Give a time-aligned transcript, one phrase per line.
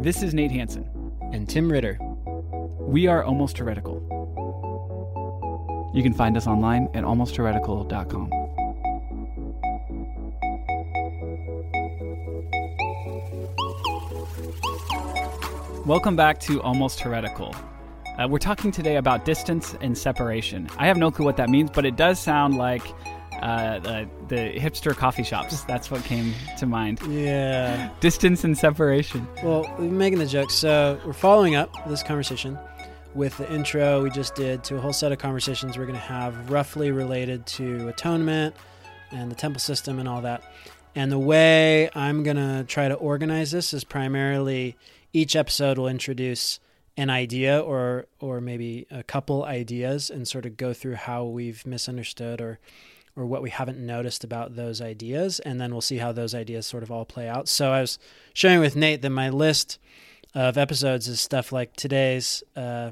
[0.00, 0.86] This is Nate Hansen.
[1.32, 1.98] And Tim Ritter.
[2.80, 3.94] We are Almost Heretical.
[5.94, 8.30] You can find us online at almostheretical.com.
[15.86, 17.54] Welcome back to Almost Heretical.
[18.18, 20.68] Uh, we're talking today about distance and separation.
[20.76, 22.82] I have no clue what that means, but it does sound like
[23.42, 25.62] uh, the, the hipster coffee shops.
[25.62, 27.00] That's what came to mind.
[27.08, 27.90] Yeah.
[28.00, 29.26] Distance and separation.
[29.42, 30.50] Well, we're making the joke.
[30.50, 32.58] So we're following up this conversation
[33.14, 36.00] with the intro we just did to a whole set of conversations we're going to
[36.00, 38.54] have roughly related to atonement
[39.10, 40.42] and the temple system and all that.
[40.94, 44.76] And the way I'm going to try to organize this is primarily
[45.12, 46.60] each episode will introduce
[46.96, 51.66] an idea or or maybe a couple ideas and sort of go through how we've
[51.66, 52.58] misunderstood or
[53.16, 56.66] or what we haven't noticed about those ideas and then we'll see how those ideas
[56.66, 57.48] sort of all play out.
[57.48, 57.98] So I was
[58.34, 59.78] sharing with Nate that my list
[60.34, 62.90] of episodes is stuff like today's uh,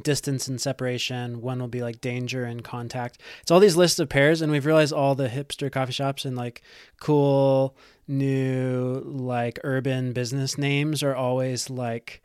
[0.00, 1.42] distance and separation.
[1.42, 3.20] One will be like danger and contact.
[3.42, 6.36] It's all these lists of pairs, and we've realized all the hipster coffee shops and
[6.36, 6.62] like
[7.00, 7.76] cool
[8.08, 12.21] new like urban business names are always like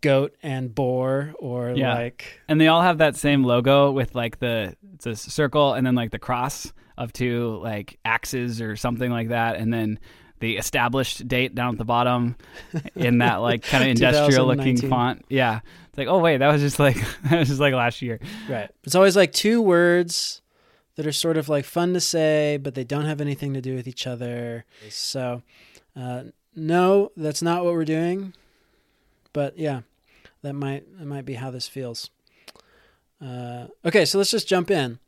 [0.00, 1.94] goat and boar or Yeah.
[1.94, 5.86] like And they all have that same logo with like the it's a circle and
[5.86, 9.98] then like the cross of two like axes or something like that, and then
[10.40, 12.36] the established date down at the bottom
[12.96, 15.24] in that like kind of industrial looking font.
[15.28, 18.20] Yeah, it's like oh wait, that was just like that was just like last year.
[18.48, 18.70] right.
[18.84, 20.42] It's always like two words
[20.96, 23.74] that are sort of like fun to say, but they don't have anything to do
[23.74, 24.64] with each other.
[24.90, 25.42] So,
[25.96, 28.34] uh, no, that's not what we're doing.
[29.32, 29.82] But yeah,
[30.42, 32.10] that might that might be how this feels.
[33.20, 34.98] Uh, okay, so let's just jump in.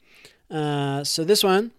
[0.51, 1.73] Uh, so this one,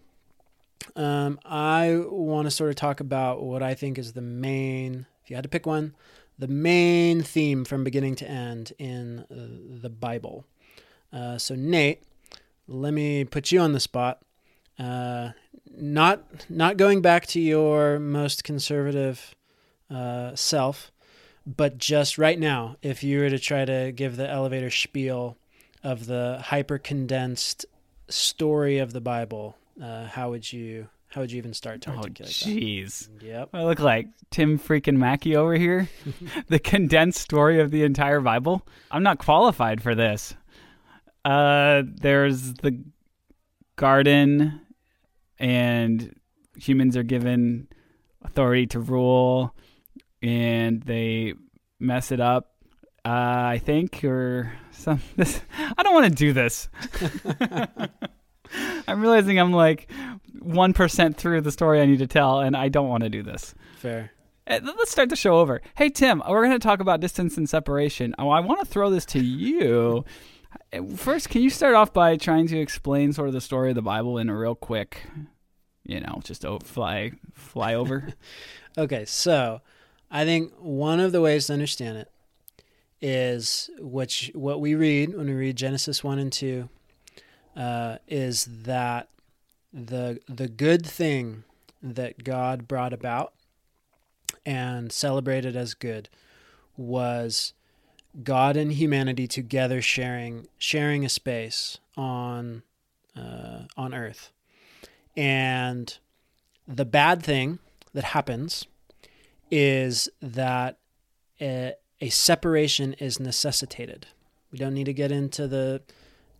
[0.96, 5.06] um, I want to sort of talk about what I think is the main.
[5.24, 5.96] If you had to pick one,
[6.38, 10.46] the main theme from beginning to end in uh, the Bible.
[11.14, 12.04] Uh, so Nate,
[12.68, 14.22] let me put you on the spot.
[14.78, 15.30] Uh,
[15.78, 19.36] not not going back to your most conservative
[19.90, 20.92] uh, self,
[21.46, 25.38] but just right now, if you were to try to give the elevator spiel
[25.84, 27.66] of the hyper condensed
[28.10, 31.98] story of the Bible, uh, how would you how would you even start to Oh
[31.98, 33.08] articulate jeez.
[33.20, 33.26] that?
[33.26, 33.50] Yep.
[33.54, 35.88] I look like Tim freaking Mackie over here.
[36.50, 38.68] the condensed story of the entire Bible.
[38.92, 40.36] I'm not qualified for this.
[41.24, 42.84] Uh, there's the
[43.78, 44.62] garden,
[45.40, 46.16] and
[46.58, 47.68] humans are given
[48.24, 49.56] authority to rule,
[50.26, 51.36] and they
[51.80, 52.52] mess it up.
[53.06, 53.10] Uh,
[53.54, 55.00] I think, or some.
[55.16, 55.40] This,
[55.78, 56.68] I don't want to do this.
[58.88, 59.92] I'm realizing I'm like
[60.40, 63.24] one percent through the story I need to tell, and I don't want to do
[63.24, 63.54] this.
[63.78, 64.12] Fair.
[64.48, 65.62] Uh, Let's start the show over.
[65.76, 68.14] Hey Tim, we're going to talk about distance and separation.
[68.20, 70.06] Oh, I want to throw this to you.
[70.72, 73.76] Uh, First, can you start off by trying to explain sort of the story of
[73.76, 75.04] the Bible in a real quick,
[75.84, 78.10] you know, just o- fly fly over?
[78.78, 79.62] Okay, so
[80.16, 82.10] I think one of the ways to understand it
[83.02, 86.70] is what what we read when we read Genesis one and two
[87.54, 89.10] uh, is that
[89.74, 91.44] the the good thing
[91.84, 93.34] that God brought about
[94.46, 96.08] and celebrated as good
[96.78, 97.52] was
[98.24, 102.64] God and humanity together sharing sharing a space on
[103.18, 104.32] uh, on Earth,
[105.18, 105.98] and
[106.66, 107.60] the bad thing
[107.94, 108.66] that happens
[109.58, 110.78] is that
[111.40, 114.06] a, a separation is necessitated.
[114.52, 115.82] We don't need to get into the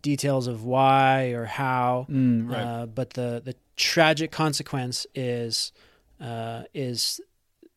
[0.02, 5.72] details of why or how, Mm, uh, but the the tragic consequence is
[6.20, 7.22] uh, is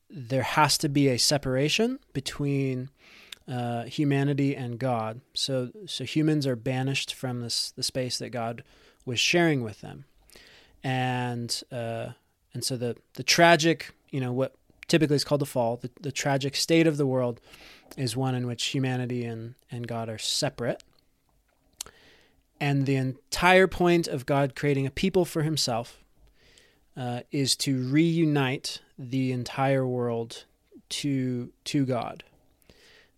[0.09, 2.89] there has to be a separation between
[3.47, 5.21] uh, humanity and God.
[5.33, 8.63] So so humans are banished from this the space that God
[9.05, 10.03] was sharing with them,
[10.83, 12.09] and uh,
[12.53, 14.55] and so the the tragic you know what
[14.89, 17.39] typically is called the fall the, the tragic state of the world
[17.97, 20.83] is one in which humanity and and God are separate.
[22.61, 26.03] And the entire point of God creating a people for himself
[26.97, 30.45] uh, is to reunite the entire world
[30.89, 32.23] to to God.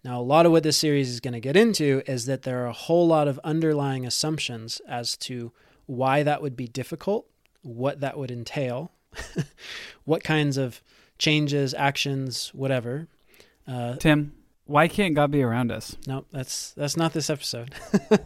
[0.03, 2.63] Now, a lot of what this series is going to get into is that there
[2.63, 5.51] are a whole lot of underlying assumptions as to
[5.85, 7.27] why that would be difficult,
[7.61, 8.91] what that would entail,
[10.05, 10.81] what kinds of
[11.21, 13.07] changes, actions, whatever.
[13.67, 14.33] Uh, Tim,
[14.65, 15.95] why can't God be around us?
[16.07, 17.73] no, that's that's not this episode.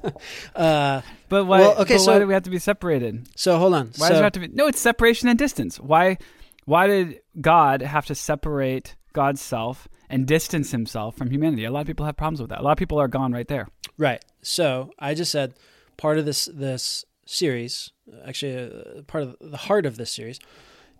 [0.56, 1.60] uh, But why?
[1.60, 3.28] Well, okay, but why do we have to be separated?
[3.36, 3.88] so hold on.
[3.98, 4.48] Why so, does it have to be?
[4.48, 5.80] No, it's separation and distance.
[5.80, 6.18] Why?
[6.64, 11.66] Why did God have to separate God's self and distance himself from humanity.
[11.66, 12.60] A lot of people have problems with that.
[12.60, 13.68] A lot of people are gone right there.
[13.98, 14.24] Right.
[14.42, 15.56] So I just said
[15.98, 17.92] part of this this series,
[18.26, 20.40] actually, uh, part of the heart of this series,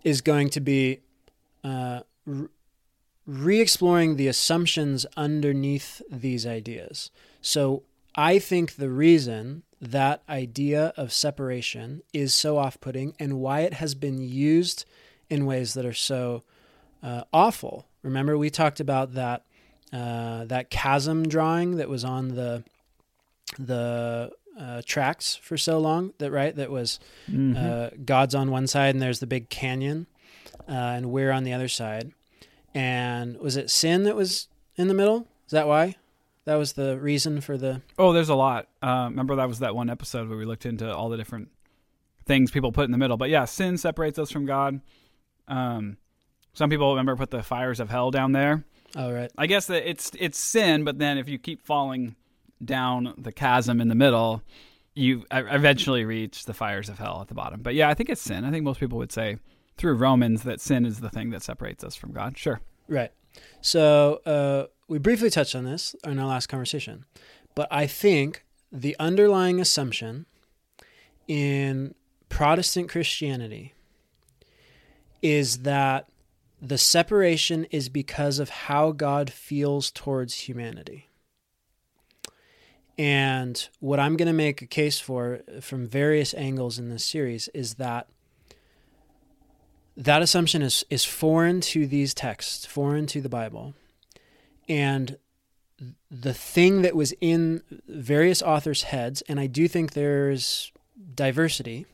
[0.02, 1.00] is going to be
[1.66, 2.00] uh,
[3.26, 7.10] re exploring the assumptions underneath these ideas.
[7.40, 7.82] So
[8.14, 13.74] I think the reason that idea of separation is so off putting and why it
[13.74, 14.84] has been used
[15.28, 16.44] in ways that are so
[17.02, 17.86] uh, awful.
[18.02, 19.42] Remember, we talked about that.
[19.92, 22.64] Uh, that chasm drawing that was on the
[23.56, 26.98] the uh, tracks for so long that right that was
[27.30, 27.56] mm-hmm.
[27.56, 30.08] uh, God's on one side and there's the big canyon
[30.68, 32.12] uh, and we're on the other side
[32.76, 35.26] and was it sin that was in the middle?
[35.46, 35.96] Is that why?
[36.44, 37.80] That was the reason for the.
[37.98, 38.68] Oh, there's a lot.
[38.82, 41.48] Uh, remember that was that one episode where we looked into all the different
[42.26, 43.16] things people put in the middle.
[43.16, 44.82] But yeah, sin separates us from God.
[45.48, 45.96] Um,
[46.52, 48.62] some people remember put the fires of hell down there.
[48.94, 49.32] Oh right.
[49.38, 52.14] I guess that it's it's sin, but then if you keep falling
[52.62, 54.42] down the chasm in the middle,
[54.94, 57.62] you eventually reach the fires of hell at the bottom.
[57.62, 58.44] But yeah, I think it's sin.
[58.44, 59.38] I think most people would say
[59.76, 62.38] through Romans that sin is the thing that separates us from God.
[62.38, 62.60] Sure.
[62.88, 63.12] Right.
[63.60, 67.04] So uh, we briefly touched on this in our last conversation,
[67.54, 70.26] but I think the underlying assumption
[71.28, 71.94] in
[72.28, 73.74] Protestant Christianity
[75.22, 76.08] is that
[76.60, 81.08] the separation is because of how God feels towards humanity.
[82.98, 87.48] And what I'm going to make a case for from various angles in this series
[87.48, 88.08] is that
[89.96, 93.74] that assumption is is foreign to these texts, foreign to the Bible,
[94.68, 95.16] and
[96.10, 100.72] the thing that was in various authors' heads, and I do think there's
[101.14, 101.86] diversity.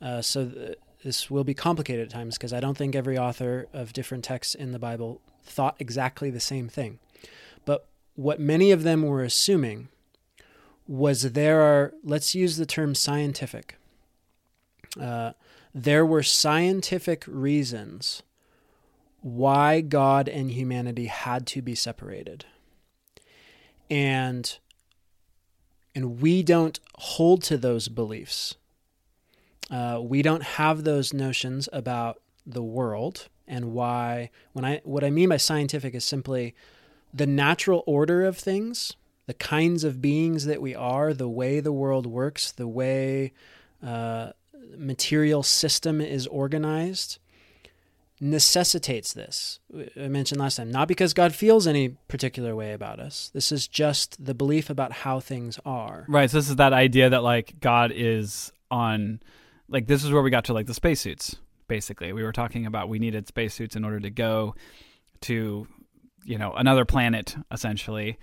[0.00, 3.68] Uh, so th- this will be complicated at times because I don't think every author
[3.72, 6.98] of different texts in the Bible thought exactly the same thing.
[7.64, 9.88] But what many of them were assuming
[10.86, 13.76] was there are, let's use the term scientific.
[15.00, 15.32] Uh,
[15.82, 18.24] there were scientific reasons
[19.20, 22.44] why God and humanity had to be separated.
[23.88, 24.58] And
[25.94, 28.56] and we don't hold to those beliefs.
[29.70, 35.10] Uh, we don't have those notions about the world and why when I what I
[35.10, 36.56] mean by scientific is simply
[37.14, 38.94] the natural order of things,
[39.26, 43.32] the kinds of beings that we are, the way the world works, the way
[43.84, 44.32] uh,
[44.76, 47.18] material system is organized
[48.20, 49.60] necessitates this.
[49.96, 53.30] I mentioned last time, not because God feels any particular way about us.
[53.32, 56.04] This is just the belief about how things are.
[56.08, 56.30] Right.
[56.30, 59.20] So this is that idea that like God is on
[59.68, 61.36] like this is where we got to like the spacesuits,
[61.68, 62.12] basically.
[62.12, 64.54] We were talking about we needed spacesuits in order to go
[65.22, 65.66] to,
[66.24, 68.18] you know, another planet essentially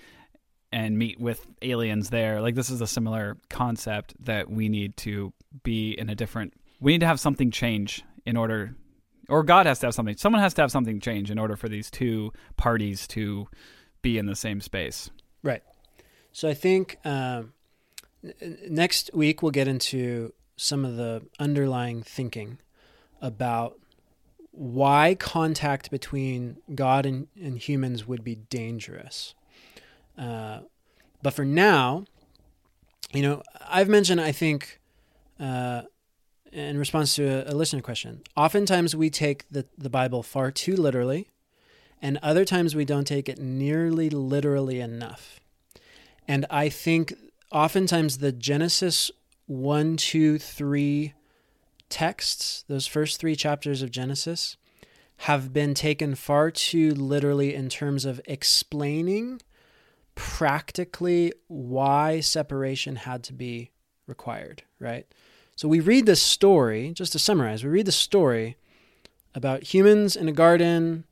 [0.71, 2.41] and meet with aliens there.
[2.41, 5.33] Like this is a similar concept that we need to
[5.63, 6.53] be in a different.
[6.79, 8.75] We need to have something change in order,
[9.29, 10.17] or God has to have something.
[10.17, 13.47] Someone has to have something change in order for these two parties to
[14.01, 15.09] be in the same space.
[15.41, 15.63] Right.
[16.31, 17.53] So I think um,
[18.67, 22.59] next week we'll get into some of the underlying thinking
[23.21, 23.79] about
[24.51, 29.33] why contact between God and, and humans would be dangerous.
[30.17, 30.61] Uh,
[31.21, 32.05] but for now,
[33.13, 34.79] you know, I've mentioned, I think,
[35.39, 35.83] uh,
[36.51, 40.75] in response to a, a listener question, oftentimes we take the, the Bible far too
[40.75, 41.27] literally,
[42.01, 45.39] and other times we don't take it nearly literally enough.
[46.27, 47.13] And I think
[47.51, 49.11] oftentimes the Genesis
[49.47, 51.13] 1, 2, 3
[51.89, 54.57] texts, those first three chapters of Genesis,
[55.17, 59.41] have been taken far too literally in terms of explaining
[60.15, 63.71] practically why separation had to be
[64.07, 65.05] required, right?
[65.55, 68.57] So we read this story, just to summarize, we read the story
[69.33, 71.05] about humans in a garden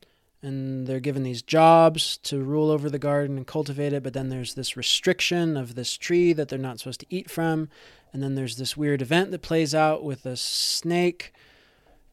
[0.44, 4.28] and they're given these jobs to rule over the garden and cultivate it, but then
[4.28, 7.70] there's this restriction of this tree that they're not supposed to eat from,
[8.12, 11.34] and then there's this weird event that plays out with a snake,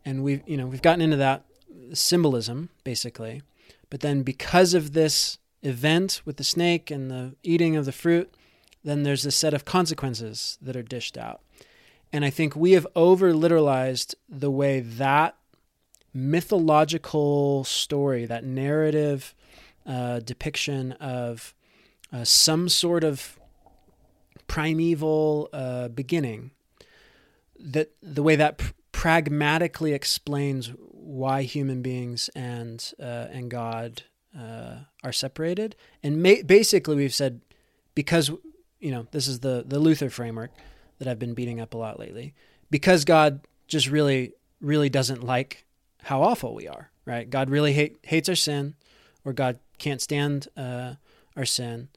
[0.05, 1.45] and we've you know we've gotten into that
[1.93, 3.43] symbolism basically,
[3.91, 8.35] but then because of this event with the snake and the eating of the fruit,
[8.85, 11.41] then there's a set of consequences that are dished out.
[12.13, 15.37] And I think we have over literalized the way that
[16.13, 19.35] mythological story, that narrative
[19.87, 21.55] uh, depiction of
[22.13, 23.39] uh, some sort of
[24.49, 26.51] primeval uh, beginning,
[27.59, 34.03] that the way that pr- pragmatically explains why human beings and uh, and God
[34.39, 35.77] uh, are separated.
[36.03, 37.41] And ma- basically, we've said
[37.95, 38.31] because
[38.79, 40.51] you know this is the the Luther framework
[40.99, 42.35] that I've been beating up a lot lately.
[42.71, 45.65] Because God just really really doesn't like
[46.03, 47.29] how awful we are, right?
[47.29, 48.75] God really hate, hates our sin,
[49.25, 50.95] or God can't stand uh,
[51.37, 51.89] our sin,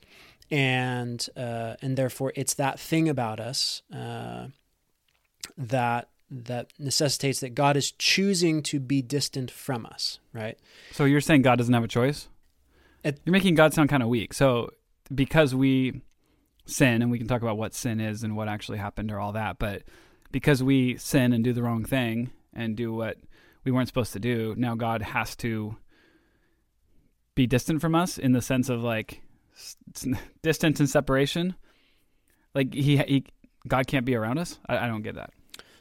[0.50, 4.48] and uh, and therefore it's that thing about us uh,
[5.58, 10.58] that that necessitates that God is choosing to be distant from us, right?
[10.92, 12.28] So you're saying God doesn't have a choice?
[13.04, 14.34] You're making God sound kind of weak.
[14.34, 14.72] So
[15.14, 16.02] because we
[16.66, 19.34] sin, and we can talk about what sin is and what actually happened or all
[19.34, 19.84] that, but
[20.32, 23.18] because we sin and do the wrong thing and do what
[23.64, 25.78] we weren't supposed to do, now God has to
[27.36, 29.22] be distant from us in the sense of like
[30.42, 31.56] distance and separation.
[32.56, 33.26] Like he, he
[33.68, 34.60] God can't be around us.
[34.68, 35.32] I, I don't get that.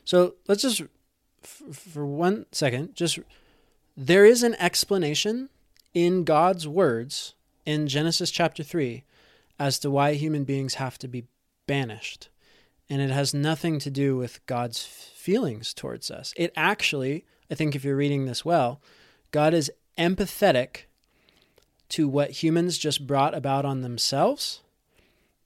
[0.04, 0.82] So let's just,
[1.42, 3.18] for one second, just
[3.97, 5.49] there is an explanation
[5.94, 9.04] in God's words in Genesis chapter 3
[9.59, 11.25] as to why human beings have to be
[11.66, 12.28] banished.
[12.88, 16.35] And it has nothing to do with God's feelings towards us.
[16.37, 18.80] It actually, I think if you're reading this well,
[19.30, 20.85] God is empathetic
[21.90, 24.61] to what humans just brought about on themselves.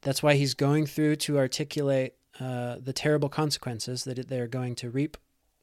[0.03, 4.91] That's why he's going through to articulate uh, the terrible consequences that they're going to
[4.91, 5.17] reap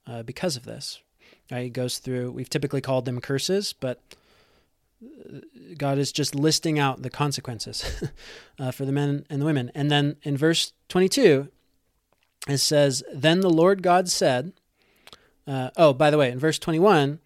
[0.07, 1.01] uh, because of this.
[1.51, 1.63] Right?
[1.63, 4.01] He goes through, we've typically called them curses, but
[5.03, 5.39] uh,
[5.77, 8.03] God is just listing out the consequences
[8.59, 9.71] uh, for the men and the women.
[9.75, 11.49] And then in verse 22,
[12.47, 14.53] it says, Then the Lord God said,
[15.47, 17.19] uh, Oh, by the way, in verse 21,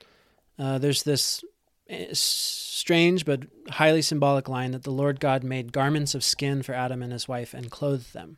[0.60, 1.44] uh, there's this
[1.89, 6.74] eh, strange but highly symbolic line that the Lord God made garments of skin for
[6.74, 8.38] Adam and his wife and clothed them.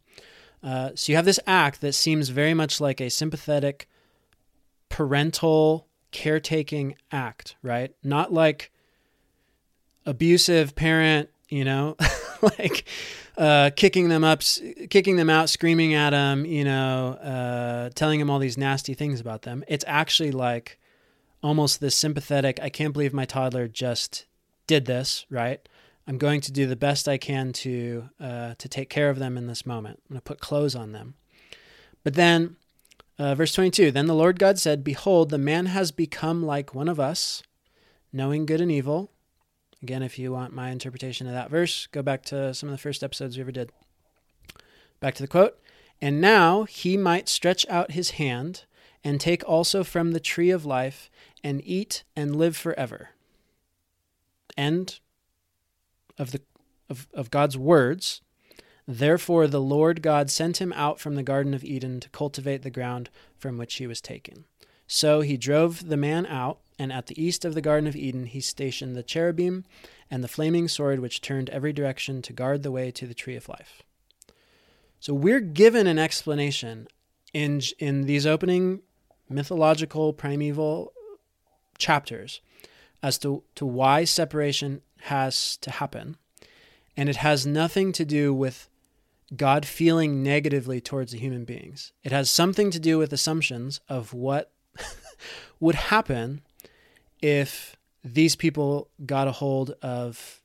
[0.61, 3.87] Uh, so you have this act that seems very much like a sympathetic
[4.89, 7.93] parental caretaking act, right?
[8.03, 8.71] Not like
[10.05, 11.95] abusive parent, you know,
[12.41, 12.85] like
[13.37, 14.41] uh, kicking them up,
[14.89, 19.21] kicking them out, screaming at them, you know, uh, telling them all these nasty things
[19.21, 19.63] about them.
[19.67, 20.79] It's actually like
[21.41, 22.59] almost this sympathetic.
[22.61, 24.25] I can't believe my toddler just
[24.67, 25.67] did this, right?
[26.09, 29.37] I'm going to do the best I can to uh, to take care of them
[29.37, 30.01] in this moment.
[30.09, 31.13] I'm going to put clothes on them.
[32.03, 32.55] But then,
[33.19, 36.89] uh, verse 22 Then the Lord God said, Behold, the man has become like one
[36.89, 37.43] of us,
[38.11, 39.11] knowing good and evil.
[39.83, 42.81] Again, if you want my interpretation of that verse, go back to some of the
[42.81, 43.71] first episodes we ever did.
[44.99, 45.59] Back to the quote.
[46.01, 48.65] And now he might stretch out his hand
[49.03, 51.11] and take also from the tree of life
[51.43, 53.09] and eat and live forever.
[54.57, 54.99] End
[56.19, 56.41] of the
[56.89, 58.21] of, of God's words.
[58.87, 62.69] Therefore the Lord God sent him out from the Garden of Eden to cultivate the
[62.69, 64.45] ground from which he was taken.
[64.87, 68.25] So he drove the man out, and at the east of the Garden of Eden
[68.25, 69.65] he stationed the cherubim
[70.09, 73.35] and the flaming sword which turned every direction to guard the way to the tree
[73.35, 73.83] of life.
[74.99, 76.87] So we're given an explanation
[77.33, 78.81] in in these opening
[79.29, 80.91] mythological primeval
[81.77, 82.41] chapters
[83.01, 86.17] as to, to why separation has to happen.
[86.95, 88.69] And it has nothing to do with
[89.35, 91.93] God feeling negatively towards the human beings.
[92.03, 94.51] It has something to do with assumptions of what
[95.59, 96.41] would happen
[97.21, 100.41] if these people got a hold of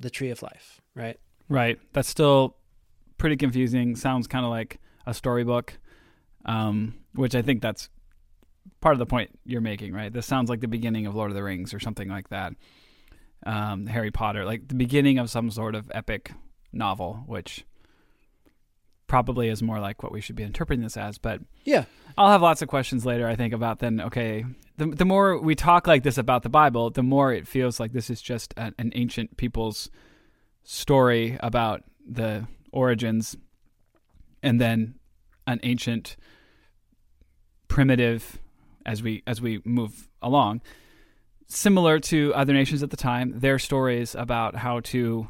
[0.00, 1.18] the tree of life, right?
[1.48, 1.78] Right.
[1.92, 2.56] That's still
[3.18, 3.96] pretty confusing.
[3.96, 5.78] Sounds kind of like a storybook,
[6.44, 7.88] um, which I think that's
[8.80, 10.12] part of the point you're making, right?
[10.12, 12.54] This sounds like the beginning of Lord of the Rings or something like that.
[13.44, 16.32] Um, Harry Potter, like the beginning of some sort of epic
[16.72, 17.64] novel, which
[19.06, 21.18] probably is more like what we should be interpreting this as.
[21.18, 21.84] But Yeah.
[22.16, 24.44] I'll have lots of questions later, I think, about then, okay,
[24.76, 27.92] the, the more we talk like this about the Bible, the more it feels like
[27.92, 29.90] this is just an, an ancient people's
[30.62, 33.36] story about the origins
[34.42, 34.94] and then
[35.46, 36.16] an ancient
[37.68, 38.38] primitive
[38.86, 40.60] as we as we move along
[41.46, 45.28] similar to other nations at the time their stories about how to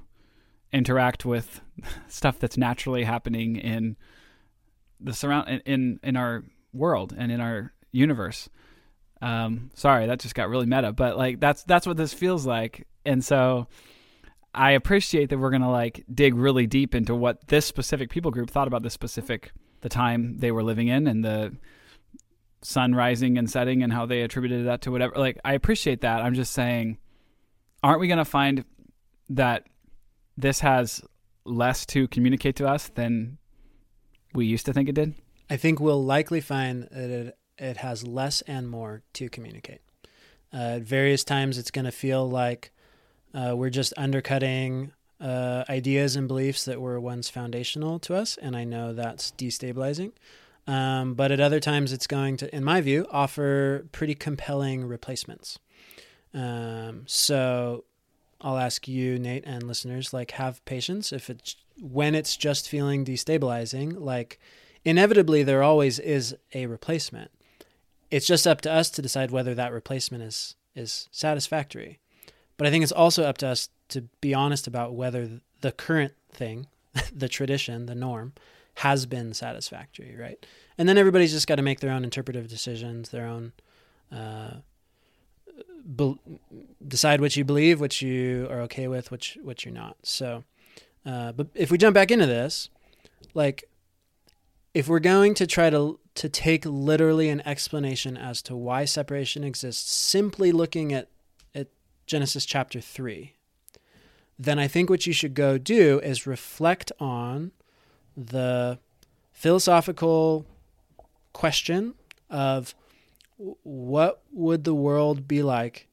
[0.72, 1.60] interact with
[2.08, 3.96] stuff that's naturally happening in
[5.00, 8.48] the surround in in, our world and in our universe.
[9.20, 12.86] Um sorry that just got really meta but like that's that's what this feels like.
[13.04, 13.68] And so
[14.54, 18.50] I appreciate that we're to like dig really deep into what this specific people group
[18.50, 21.54] thought about this specific the time they were living in and the
[22.64, 26.22] sun rising and setting and how they attributed that to whatever like I appreciate that.
[26.22, 26.98] I'm just saying
[27.82, 28.64] aren't we going to find
[29.28, 29.66] that
[30.36, 31.02] this has
[31.44, 33.38] less to communicate to us than
[34.32, 35.14] we used to think it did?
[35.48, 39.82] I think we'll likely find that it, it has less and more to communicate.
[40.52, 42.72] Uh, at various times, it's going to feel like
[43.34, 48.54] Uh, we're just undercutting uh, ideas and beliefs that were once foundational to us, and
[48.54, 50.12] I know that's destabilizing.
[50.66, 55.58] Um, but at other times, it's going to, in my view, offer pretty compelling replacements.
[56.32, 57.84] Um, so
[58.40, 61.12] I'll ask you, Nate, and listeners, like, have patience.
[61.12, 64.38] If it's when it's just feeling destabilizing, like,
[64.84, 67.30] inevitably there always is a replacement.
[68.10, 72.00] It's just up to us to decide whether that replacement is is satisfactory.
[72.56, 76.14] But I think it's also up to us to be honest about whether the current
[76.32, 76.66] thing,
[77.12, 78.32] the tradition, the norm,
[78.74, 80.44] has been satisfactory, right?
[80.76, 83.52] And then everybody's just got to make their own interpretive decisions, their own
[84.10, 84.54] uh,
[85.96, 86.18] be-
[86.86, 89.96] decide what you believe, what you are okay with, which what you're not.
[90.02, 90.44] So,
[91.06, 92.68] uh, but if we jump back into this,
[93.34, 93.64] like,
[94.72, 99.44] if we're going to try to to take literally an explanation as to why separation
[99.44, 101.08] exists, simply looking at
[101.54, 101.68] at
[102.06, 103.34] Genesis chapter three,
[104.36, 107.52] then I think what you should go do is reflect on
[108.16, 108.78] the
[109.32, 110.46] philosophical
[111.32, 111.94] question
[112.30, 112.74] of
[113.36, 115.88] what would the world be like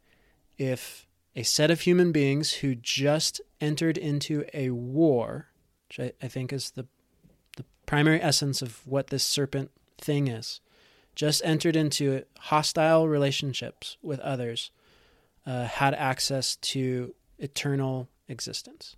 [0.58, 5.48] if a set of human beings who just entered into a war,
[5.88, 6.86] which I, I think is the
[7.58, 10.62] the primary essence of what this serpent thing is,
[11.16, 14.72] just entered into hostile relationships with others,
[15.46, 18.96] uh, had access to eternal existence.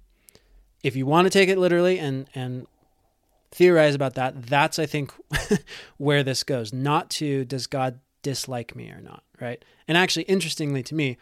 [0.83, 2.67] If you want to take it literally and and
[3.53, 5.13] theorize about that, that's I think
[5.97, 6.73] where this goes.
[6.73, 9.63] Not to does God dislike me or not, right?
[9.87, 11.17] And actually, interestingly to me,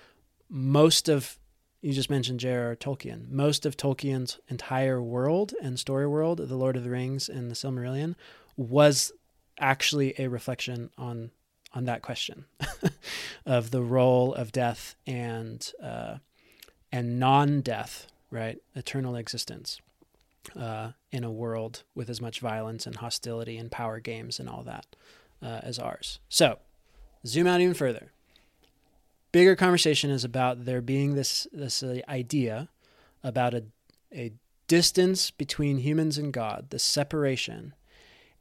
[0.50, 1.38] most of
[1.82, 2.76] you just mentioned J.R.R.
[2.76, 3.30] Tolkien.
[3.30, 7.56] Most of Tolkien's entire world and story world, The Lord of the Rings and the
[7.56, 8.16] Silmarillion,
[8.56, 9.12] was
[9.60, 11.32] actually a reflection on
[11.74, 12.44] on that question
[13.46, 16.18] of the role of death and uh,
[16.92, 18.62] and non-death, right?
[18.76, 19.80] Eternal existence
[20.58, 24.64] uh, in a world with as much violence and hostility and power games and all
[24.64, 24.96] that
[25.42, 26.20] uh, as ours.
[26.30, 26.60] So,
[27.26, 28.12] zoom out even further.
[29.32, 32.70] Bigger conversation is about there being this this idea
[33.24, 33.64] about a
[34.14, 34.34] a
[34.68, 37.74] distance between humans and God, the separation,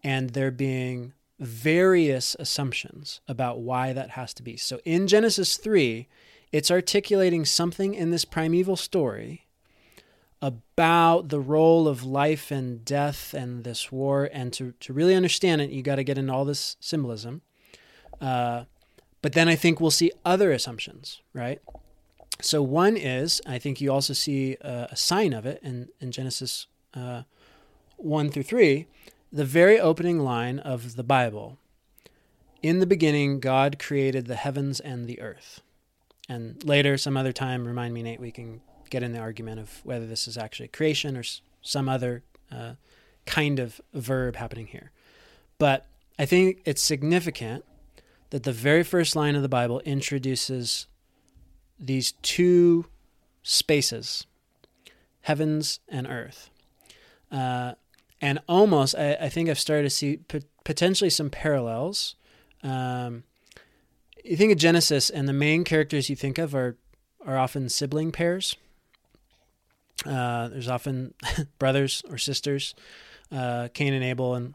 [0.03, 4.57] and there being various assumptions about why that has to be.
[4.57, 6.07] So in Genesis 3,
[6.53, 9.47] it's articulating something in this primeval story
[10.43, 14.29] about the role of life and death and this war.
[14.33, 17.43] And to, to really understand it, you got to get into all this symbolism.
[18.21, 18.65] Uh,
[19.23, 21.61] but then I think we'll see other assumptions, right?
[22.41, 26.11] So one is, I think you also see a, a sign of it in, in
[26.11, 27.23] Genesis uh,
[27.97, 28.87] 1 through 3,
[29.31, 31.59] the very opening line of the Bible.
[32.63, 35.61] In the beginning, God created the heavens and the earth.
[36.29, 39.81] And later, some other time, remind me, Nate, we can get in the argument of
[39.85, 41.23] whether this is actually creation or
[41.63, 42.23] some other
[42.53, 42.73] uh,
[43.27, 44.91] kind of verb happening here.
[45.59, 45.87] But
[46.19, 47.65] I think it's significant
[48.31, 50.87] that the very first line of the Bible introduces
[51.79, 52.87] these two
[53.43, 54.27] spaces,
[55.23, 56.51] heavens and earth.
[57.31, 57.75] Uh,
[58.21, 60.21] and almost, I, I, think I've started to see
[60.65, 62.17] potentially some parallels.
[62.63, 63.23] Um,
[64.25, 66.77] you think of Genesis, and the main characters you think of are
[67.25, 68.57] are often sibling pairs.
[70.07, 71.15] Uh, there's often
[71.59, 72.75] brothers or sisters,
[73.33, 74.55] uh, Cain and Abel, and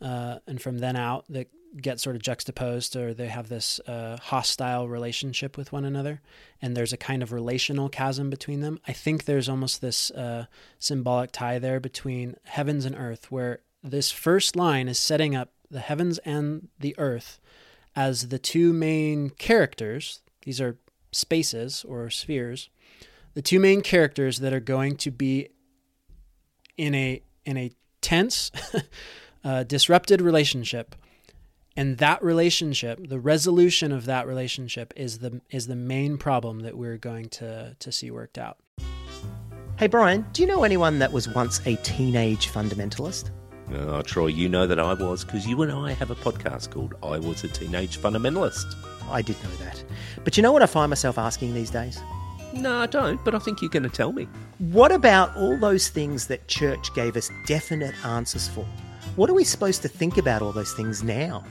[0.00, 1.48] uh, and from then out that
[1.80, 6.20] get sort of juxtaposed or they have this uh, hostile relationship with one another
[6.60, 8.78] and there's a kind of relational chasm between them.
[8.86, 10.46] I think there's almost this uh,
[10.78, 15.80] symbolic tie there between heavens and earth where this first line is setting up the
[15.80, 17.40] heavens and the earth
[17.96, 20.20] as the two main characters.
[20.42, 20.76] These are
[21.10, 22.68] spaces or spheres
[23.34, 25.48] the two main characters that are going to be
[26.76, 28.50] in a in a tense
[29.44, 30.94] uh, disrupted relationship
[31.76, 36.76] and that relationship the resolution of that relationship is the is the main problem that
[36.76, 38.58] we're going to to see worked out
[39.78, 43.30] hey brian do you know anyone that was once a teenage fundamentalist
[43.74, 46.94] Oh, Troy, you know that I was because you and I have a podcast called
[47.02, 48.74] I Was a Teenage Fundamentalist.
[49.08, 49.82] I did know that.
[50.24, 51.98] But you know what I find myself asking these days?
[52.52, 54.28] No, I don't, but I think you're going to tell me.
[54.58, 58.66] What about all those things that church gave us definite answers for?
[59.16, 61.44] What are we supposed to think about all those things now?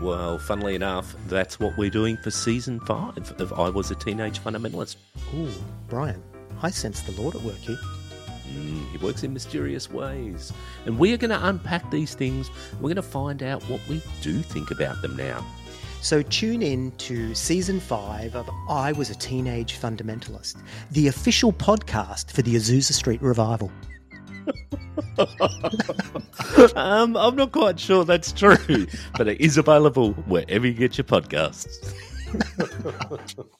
[0.00, 4.40] Well, funnily enough, that's what we're doing for season five of I Was a Teenage
[4.40, 4.96] Fundamentalist.
[5.34, 5.52] Ooh,
[5.88, 6.22] Brian,
[6.62, 7.78] I sense the Lord at work here.
[8.48, 10.52] Mm, he works in mysterious ways.
[10.84, 12.50] And we are going to unpack these things.
[12.74, 15.44] We're going to find out what we do think about them now.
[16.00, 22.30] So tune in to season five of I Was a Teenage Fundamentalist, the official podcast
[22.30, 23.72] for the Azusa Street Revival.
[26.76, 31.04] um, I'm not quite sure that's true, but it is available wherever you get your
[31.04, 31.92] podcasts.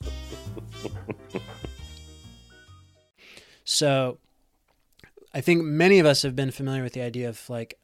[3.66, 4.18] So
[5.34, 7.78] I think many of us have been familiar with the idea of like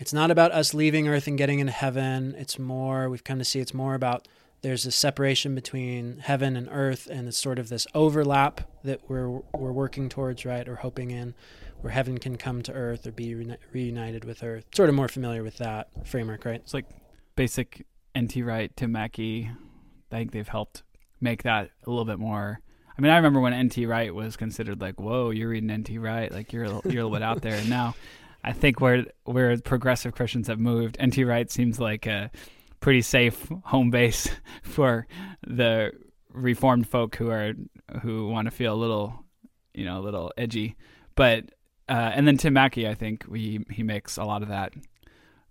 [0.00, 2.34] it's not about us leaving earth and getting into heaven.
[2.38, 4.26] It's more we've come to see it's more about
[4.62, 9.28] there's a separation between heaven and earth and it's sort of this overlap that we're
[9.54, 10.66] we're working towards, right?
[10.66, 11.34] Or hoping in
[11.82, 14.64] where heaven can come to earth or be reuni- reunited with earth.
[14.74, 16.56] Sort of more familiar with that framework, right?
[16.56, 16.86] It's like
[17.36, 17.84] basic
[18.18, 19.50] NT Wright, Tim Mackie.
[20.10, 20.82] I think they've helped
[21.20, 22.60] make that a little bit more.
[22.96, 26.32] I mean, I remember when NT Wright was considered like, "Whoa, you're reading NT Wright,
[26.32, 27.94] like you're you're a little bit out there." And now,
[28.42, 32.30] I think where where progressive Christians have moved, NT Wright seems like a
[32.80, 34.28] pretty safe home base
[34.62, 35.06] for
[35.46, 35.92] the
[36.32, 37.52] reformed folk who are
[38.02, 39.24] who want to feel a little,
[39.74, 40.76] you know, a little edgy.
[41.14, 41.50] But
[41.88, 44.72] uh, and then Tim Mackie, I think we he makes a lot of that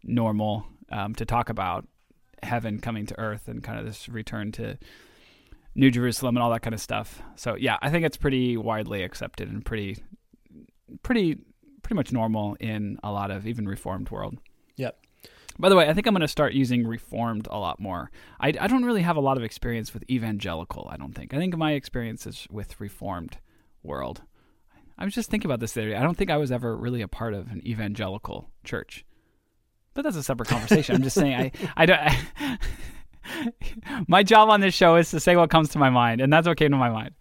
[0.04, 1.88] normal um, to talk about
[2.42, 4.78] heaven coming to earth and kind of this return to
[5.76, 7.22] New Jerusalem and all that kind of stuff.
[7.36, 9.98] So yeah, I think it's pretty widely accepted and pretty
[11.04, 11.38] pretty
[11.90, 14.38] pretty much normal in a lot of even reformed world.
[14.76, 14.96] Yep.
[15.58, 18.12] By the way, I think I'm going to start using reformed a lot more.
[18.40, 20.88] I, I don't really have a lot of experience with evangelical.
[20.92, 21.34] I don't think.
[21.34, 23.40] I think my experience is with reformed
[23.82, 24.22] world.
[25.00, 25.96] I was just thinking about this theory.
[25.96, 29.04] I don't think I was ever really a part of an evangelical church,
[29.96, 30.94] but that's a separate conversation.
[30.94, 32.00] I'm just saying I I don't.
[32.00, 32.58] I,
[34.08, 36.48] my job on this show is to say what comes to my mind, and that's
[36.48, 37.16] what came to my mind.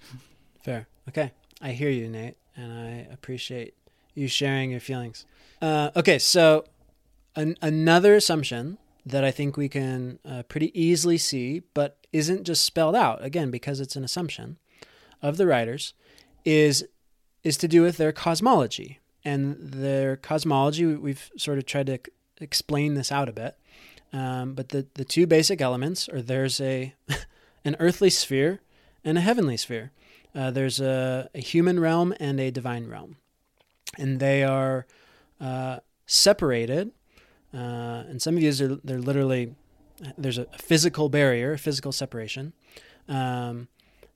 [0.62, 0.86] Fair.
[1.08, 1.32] Okay.
[1.62, 3.74] I hear you, Nate, and I appreciate
[4.18, 5.24] you sharing your feelings.
[5.60, 6.64] Uh, okay, so
[7.36, 12.64] an- another assumption that I think we can uh, pretty easily see, but isn't just
[12.64, 14.58] spelled out again because it's an assumption
[15.22, 15.94] of the writers,
[16.44, 16.86] is
[17.44, 20.84] is to do with their cosmology and their cosmology.
[20.84, 21.98] We've sort of tried to
[22.40, 23.56] explain this out a bit,
[24.12, 26.94] um, but the the two basic elements are there's a
[27.64, 28.60] an earthly sphere
[29.04, 29.92] and a heavenly sphere.
[30.34, 33.16] Uh, there's a, a, human realm and a divine realm,
[33.96, 34.86] and they are
[35.40, 36.90] uh, separated.
[37.54, 39.54] Uh, and some of these are they're literally
[40.16, 42.52] there's a, physical barrier, a physical separation.
[43.08, 43.68] Um,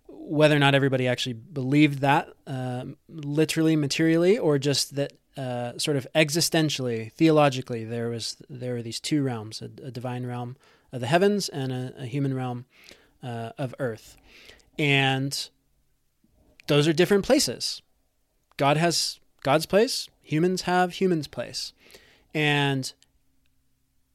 [0.08, 5.96] whether or not everybody actually believed that uh, literally, materially, or just that uh, sort
[5.96, 10.56] of existentially, theologically, there was there were these two realms: a, a divine realm
[10.92, 12.66] of the heavens and a, a human realm
[13.22, 14.16] uh, of earth,
[14.78, 15.48] and
[16.66, 17.82] those are different places.
[18.56, 21.72] God has God's place, humans have humans' place.
[22.34, 22.92] And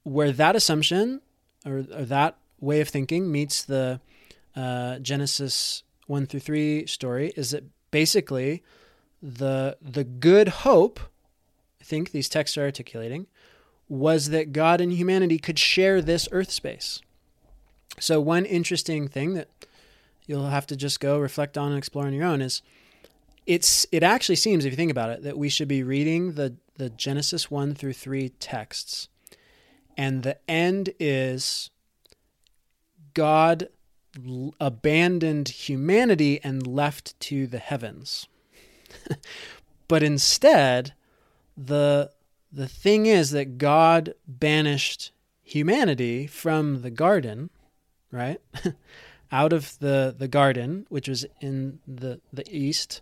[0.04, 1.22] where that assumption
[1.66, 4.00] or, or that way of thinking meets the
[4.56, 8.64] uh, Genesis 1 through 3 story is that basically
[9.22, 11.00] the the good hope
[11.82, 13.28] I think these texts are articulating
[13.90, 17.02] was that God and humanity could share this earth space.
[18.00, 19.50] So one interesting thing that
[20.26, 22.62] you'll have to just go reflect on and explore on your own is
[23.48, 26.56] it's it actually seems if you think about it that we should be reading the
[26.76, 29.08] the Genesis 1 through 3 texts
[29.98, 31.72] and the end is
[33.16, 33.70] God
[34.60, 38.28] abandoned humanity and left to the heavens.
[39.88, 40.94] but instead
[41.56, 42.12] the
[42.52, 45.12] the thing is that God banished
[45.44, 47.50] humanity from the garden,
[48.12, 48.40] right?
[49.32, 53.02] out of the, the garden, which was in the, the east.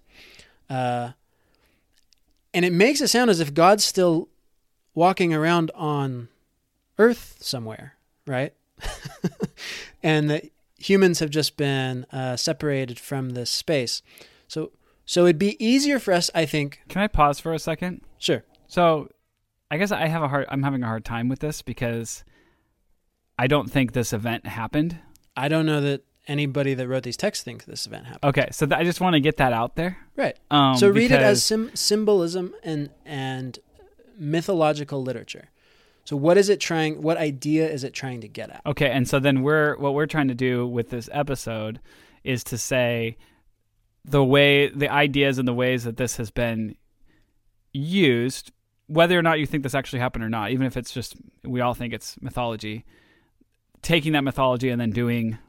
[0.70, 1.12] Uh,
[2.54, 4.30] and it makes it sound as if God's still
[4.94, 6.30] walking around on
[6.98, 8.54] earth somewhere, right?
[10.04, 10.46] and that
[10.80, 14.02] humans have just been uh, separated from this space.
[14.48, 14.72] So,
[15.06, 16.82] so it'd be easier for us, I think.
[16.88, 18.02] Can I pause for a second?
[18.18, 18.44] Sure.
[18.68, 19.10] So,
[19.70, 20.46] I guess I have a hard.
[20.50, 22.24] I'm having a hard time with this because
[23.38, 25.00] I don't think this event happened.
[25.36, 28.30] I don't know that anybody that wrote these texts thinks this event happened.
[28.30, 29.98] Okay, so th- I just want to get that out there.
[30.16, 30.38] Right.
[30.50, 33.60] Um, so read it as sim- symbolism and and
[34.18, 35.50] mythological literature.
[36.06, 37.02] So what is it trying?
[37.02, 38.62] What idea is it trying to get at?
[38.66, 41.80] Okay, and so then we're what we're trying to do with this episode
[42.24, 43.18] is to say
[44.04, 46.76] the way the ideas and the ways that this has been
[47.74, 48.52] used,
[48.88, 51.62] whether or not you think this actually happened or not, even if it's just we
[51.62, 52.86] all think it's mythology,
[53.82, 55.40] taking that mythology and then doing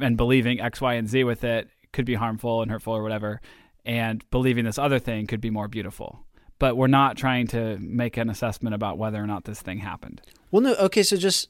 [0.00, 3.40] and believing X, Y, and Z with it could be harmful and hurtful or whatever,
[3.84, 6.26] and believing this other thing could be more beautiful.
[6.58, 10.22] But we're not trying to make an assessment about whether or not this thing happened.
[10.50, 10.74] Well, no.
[10.76, 11.48] Okay, so just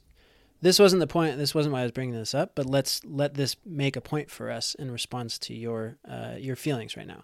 [0.61, 1.37] this wasn't the point.
[1.37, 2.55] This wasn't why I was bringing this up.
[2.55, 6.55] But let's let this make a point for us in response to your uh, your
[6.55, 7.23] feelings right now.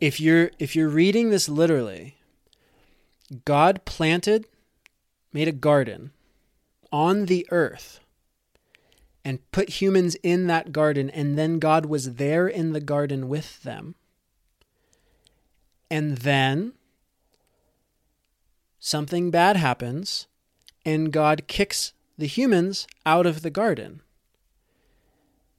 [0.00, 2.16] If you're if you're reading this literally,
[3.44, 4.46] God planted,
[5.32, 6.12] made a garden
[6.90, 8.00] on the earth,
[9.24, 13.62] and put humans in that garden, and then God was there in the garden with
[13.62, 13.94] them.
[15.90, 16.72] And then
[18.78, 20.26] something bad happens,
[20.84, 24.02] and God kicks the humans out of the garden.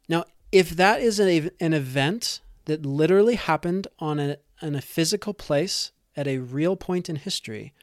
[0.07, 5.91] Now, if that is a, an event that literally happened on a, a physical place
[6.15, 7.73] at a real point in history,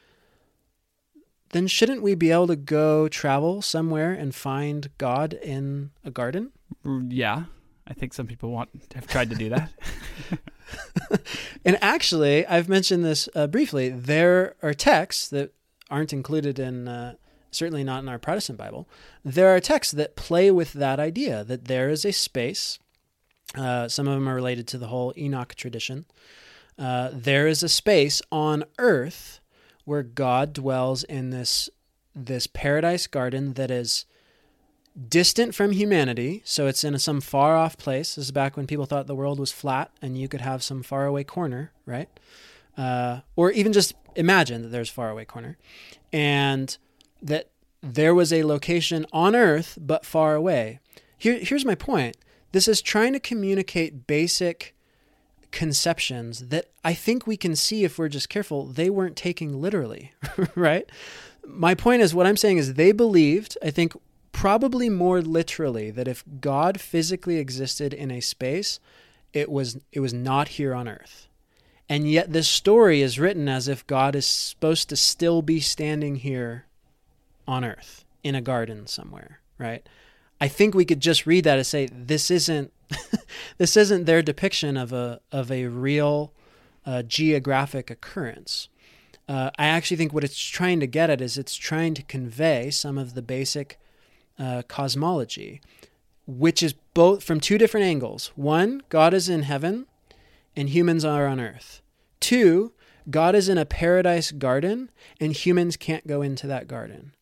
[1.51, 6.51] then shouldn't we be able to go travel somewhere and find God in a garden?
[6.85, 7.45] Yeah,
[7.87, 9.71] I think some people want have tried to do that.
[11.65, 13.89] and actually, I've mentioned this uh, briefly.
[13.89, 15.53] There are texts that
[15.89, 17.15] aren't included in, uh,
[17.51, 18.87] certainly not in our Protestant Bible.
[19.23, 22.79] There are texts that play with that idea that there is a space.
[23.55, 26.05] Uh, some of them are related to the whole Enoch tradition.
[26.77, 29.39] Uh, there is a space on earth
[29.89, 31.67] where God dwells in this
[32.15, 34.05] this paradise garden that is
[35.07, 38.15] distant from humanity, so it's in some far off place.
[38.15, 40.83] This is back when people thought the world was flat and you could have some
[40.83, 42.09] faraway corner, right?
[42.77, 45.57] Uh, or even just imagine that there's faraway corner,
[46.13, 46.77] and
[47.21, 47.49] that
[47.81, 50.79] there was a location on Earth but far away.
[51.17, 52.15] Here, here's my point.
[52.51, 54.75] This is trying to communicate basic
[55.51, 58.65] conceptions that I think we can see if we're just careful.
[58.65, 60.13] They weren't taking literally,
[60.55, 60.89] right?
[61.45, 63.93] My point is, what I'm saying is, they believed, I think
[64.31, 68.79] probably more literally that if God physically existed in a space,
[69.33, 71.27] it was it was not here on earth.
[71.87, 76.17] And yet this story is written as if God is supposed to still be standing
[76.17, 76.65] here
[77.47, 79.87] on earth in a garden somewhere, right?
[80.39, 82.71] I think we could just read that and say this isn't
[83.57, 86.33] this isn't their depiction of a of a real
[86.85, 88.69] uh, geographic occurrence.
[89.27, 92.71] Uh, I actually think what it's trying to get at is it's trying to convey
[92.71, 93.79] some of the basic
[94.39, 95.61] uh, cosmology,
[96.25, 98.31] which is both from two different angles.
[98.35, 99.85] One, God is in heaven
[100.55, 101.81] and humans are on earth.
[102.19, 102.73] Two,
[103.09, 107.13] God is in a paradise garden and humans can't go into that garden.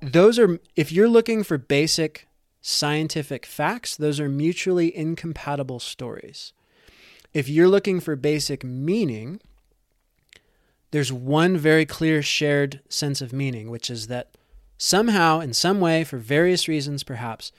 [0.00, 2.28] Those are, if you're looking for basic
[2.66, 6.52] scientific facts, those are mutually incompatible stories.
[7.32, 9.40] If you're looking for basic meaning,
[10.90, 14.34] there's one very clear shared sense of meaning, which is that
[14.76, 17.52] Somehow, in some way, for various reasons perhaps,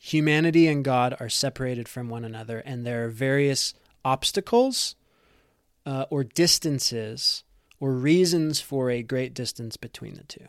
[0.00, 4.96] humanity and God are separated from one another, and there are various obstacles
[5.84, 7.44] uh, or distances
[7.78, 10.48] or reasons for a great distance between the two.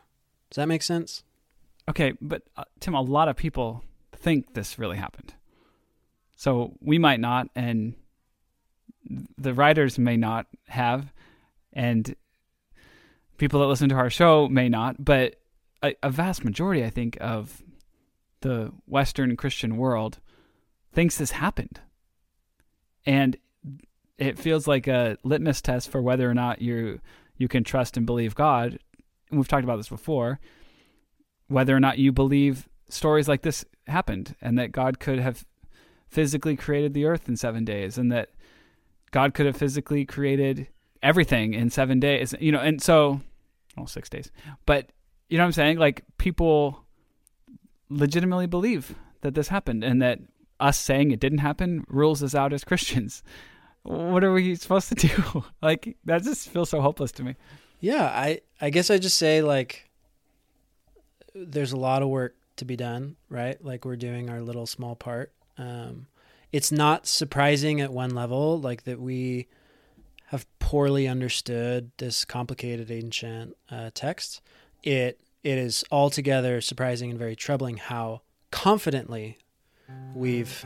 [0.50, 1.24] Does that make sense?
[1.90, 3.84] Okay, but uh, Tim, a lot of people
[4.18, 5.34] think this really happened.
[6.36, 7.96] So we might not, and
[9.38, 11.14] the writers may not have,
[11.74, 12.16] and
[13.38, 15.36] people that listen to our show may not, but
[15.82, 17.64] a, a vast majority, I think, of
[18.42, 20.20] the Western Christian world
[20.94, 21.80] thinks this happened.
[23.06, 23.38] And
[24.18, 27.00] it feels like a litmus test for whether or not you
[27.38, 28.80] you can trust and believe God.
[29.30, 30.40] And we've talked about this before.
[31.48, 35.46] Whether or not you believe stories like this happened and that God could have
[36.08, 38.30] physically created the earth in 7 days and that
[39.12, 40.68] God could have physically created
[41.02, 43.22] everything in 7 days, you know, and so
[43.76, 44.32] well 6 days.
[44.66, 44.92] But
[45.30, 45.78] you know what I'm saying?
[45.78, 46.86] Like people
[47.90, 50.20] legitimately believe that this happened and that
[50.60, 53.24] us saying it didn't happen rules us out as Christians.
[53.84, 55.46] What are we supposed to do?
[55.62, 57.36] like that just feels so hopeless to me.
[57.80, 59.90] Yeah, I I guess I just say like
[61.36, 63.64] there's a lot of work to be done, right?
[63.64, 65.32] Like we're doing our little small part.
[65.58, 66.08] Um,
[66.52, 69.48] it's not surprising at one level, like that we
[70.28, 74.42] have poorly understood this complicated ancient uh, text.
[74.84, 79.38] It it is altogether surprising and very troubling how confidently
[80.14, 80.66] we've,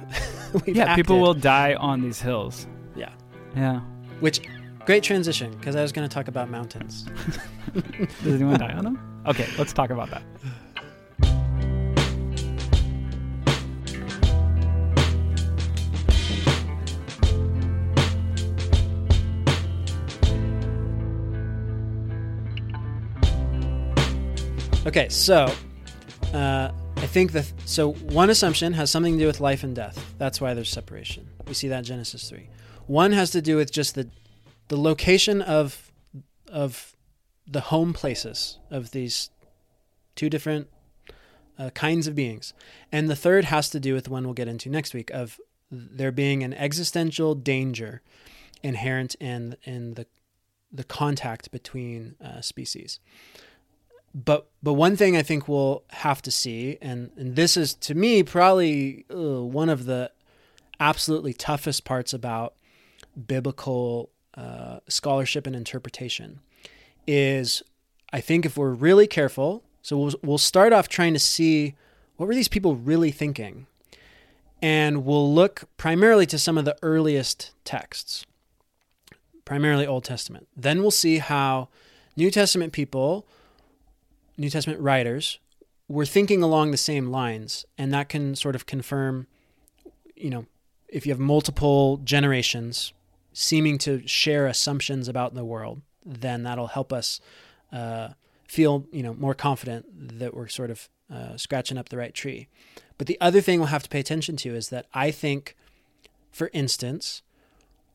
[0.65, 1.05] we've yeah acted.
[1.05, 2.67] people will die on these hills.
[2.95, 3.11] Yeah.
[3.55, 3.81] Yeah.
[4.19, 4.41] Which
[4.85, 7.05] great transition because i was going to talk about mountains.
[8.23, 9.07] Does anyone die on them?
[9.27, 10.23] Okay let's talk about that
[24.83, 25.45] Okay, so
[26.33, 30.15] uh, I think that so one assumption has something to do with life and death.
[30.17, 31.29] That's why there's separation.
[31.47, 32.49] We see that in Genesis three.
[32.87, 34.09] One has to do with just the
[34.69, 35.91] the location of
[36.47, 36.95] of
[37.45, 39.29] the home places of these
[40.15, 40.67] two different
[41.59, 42.55] uh, kinds of beings.
[42.91, 45.39] And the third has to do with one we'll get into next week of
[45.69, 48.01] there being an existential danger
[48.63, 50.07] inherent in in the
[50.71, 52.99] the contact between uh, species.
[54.13, 57.95] But but one thing I think we'll have to see, and and this is to
[57.95, 60.11] me probably uh, one of the
[60.79, 62.55] absolutely toughest parts about
[63.27, 66.41] biblical uh, scholarship and interpretation,
[67.07, 67.63] is
[68.11, 71.75] I think if we're really careful, so we'll we'll start off trying to see
[72.17, 73.67] what were these people really thinking,
[74.61, 78.25] and we'll look primarily to some of the earliest texts
[79.51, 80.47] primarily Old Testament.
[80.55, 81.67] Then we'll see how
[82.15, 83.27] New Testament people,
[84.37, 85.39] New Testament writers,
[85.87, 89.27] were thinking along the same lines, and that can sort of confirm,
[90.15, 90.45] you know,
[90.87, 92.93] if you have multiple generations
[93.33, 97.19] seeming to share assumptions about the world, then that'll help us
[97.71, 98.09] uh,
[98.47, 99.85] feel, you know, more confident
[100.19, 102.47] that we're sort of uh, scratching up the right tree.
[102.97, 105.55] But the other thing we'll have to pay attention to is that I think,
[106.31, 107.21] for instance,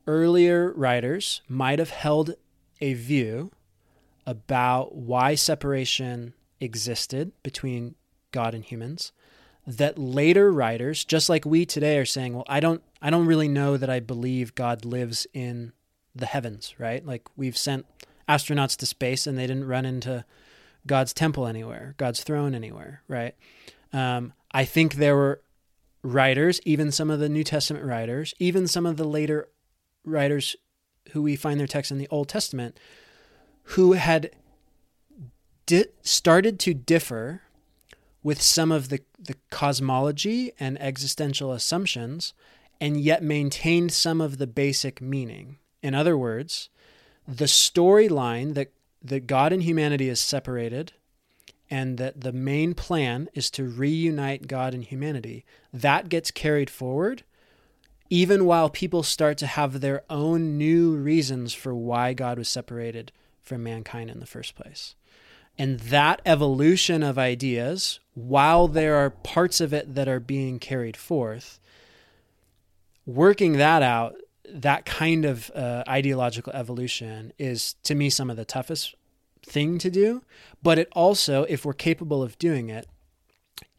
[0.06, 2.34] earlier writers might have held
[2.80, 3.52] a view
[4.26, 7.94] about why separation existed between
[8.32, 9.12] God and humans
[9.66, 13.48] that later writers just like we today are saying well I don't I don't really
[13.48, 15.72] know that I believe God lives in
[16.14, 17.04] the heavens right?
[17.04, 17.86] Like we've sent
[18.28, 20.24] astronauts to space and they didn't run into
[20.86, 23.34] God's temple anywhere God's throne anywhere right?
[23.92, 25.42] Um, I think there were
[26.02, 29.48] writers even some of the New Testament writers even some of the later
[30.04, 30.56] writers
[31.12, 32.78] who we find their texts in the Old Testament
[33.70, 34.30] who had
[35.66, 37.42] di- started to differ
[38.22, 42.34] with some of the, the cosmology and existential assumptions
[42.80, 45.58] and yet maintained some of the basic meaning.
[45.82, 46.68] In other words,
[47.26, 50.92] the storyline that, that God and humanity is separated
[51.70, 57.24] and that the main plan is to reunite God and humanity, that gets carried forward
[58.08, 63.12] even while people start to have their own new reasons for why God was separated
[63.46, 64.94] from mankind in the first place.
[65.58, 70.96] And that evolution of ideas, while there are parts of it that are being carried
[70.96, 71.58] forth,
[73.06, 74.16] working that out,
[74.48, 78.94] that kind of uh, ideological evolution is to me some of the toughest
[79.42, 80.22] thing to do.
[80.62, 82.86] But it also, if we're capable of doing it,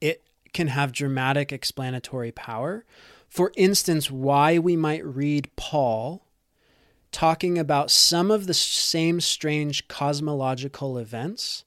[0.01, 2.83] it can have dramatic explanatory power
[3.29, 6.25] for instance, why we might read Paul
[7.11, 11.63] talking about some of the same strange cosmological events,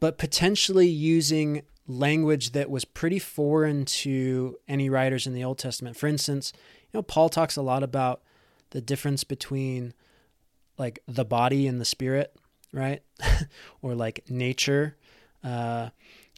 [0.00, 5.96] but potentially using language that was pretty foreign to any writers in the Old Testament.
[5.96, 6.52] For instance,
[6.92, 8.22] you know, Paul talks a lot about
[8.70, 9.94] the difference between
[10.78, 12.34] like the body and the spirit,
[12.72, 13.02] right?
[13.82, 14.96] or like nature.
[15.42, 15.90] Uh,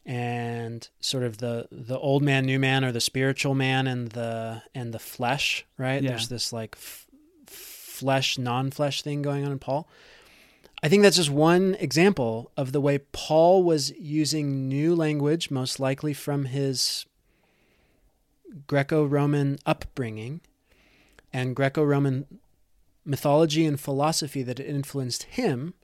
[0.08, 4.62] and sort of the the old man new man or the spiritual man and the
[4.74, 6.08] and the flesh right yeah.
[6.08, 7.06] there's this like f-
[7.98, 9.88] flesh non-flesh thing going on in paul
[10.82, 15.80] i think that's just one example of the way paul was using new language most
[15.80, 17.06] likely from his
[18.66, 20.40] greco-roman upbringing
[21.32, 22.26] and greco-roman
[23.04, 25.74] mythology and philosophy that influenced him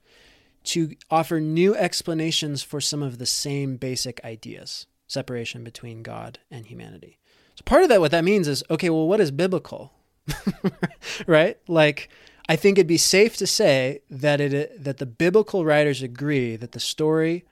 [0.63, 6.67] to offer new explanations for some of the same basic ideas separation between God and
[6.67, 7.19] humanity.
[7.55, 9.93] So, part of that, what that means is okay, well, what is biblical?
[11.27, 11.59] right?
[11.69, 12.09] Like,
[12.49, 16.73] I think it'd be safe to say that it that the biblical writers agree that
[16.73, 17.45] the story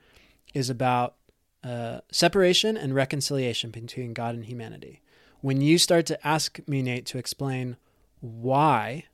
[0.53, 1.15] is about
[1.63, 5.01] uh, separation and reconciliation between God and humanity.
[5.41, 7.77] When you start to ask me, Nate, to explain
[8.21, 9.05] why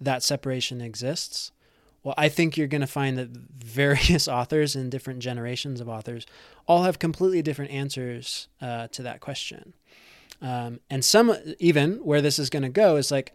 [0.00, 1.52] that separation exists,
[2.02, 6.26] well, I think you're going to find that various authors and different generations of authors
[6.66, 9.72] all have completely different answers uh, to that question.
[10.42, 13.32] Um, and some, even where this is going to go, is like,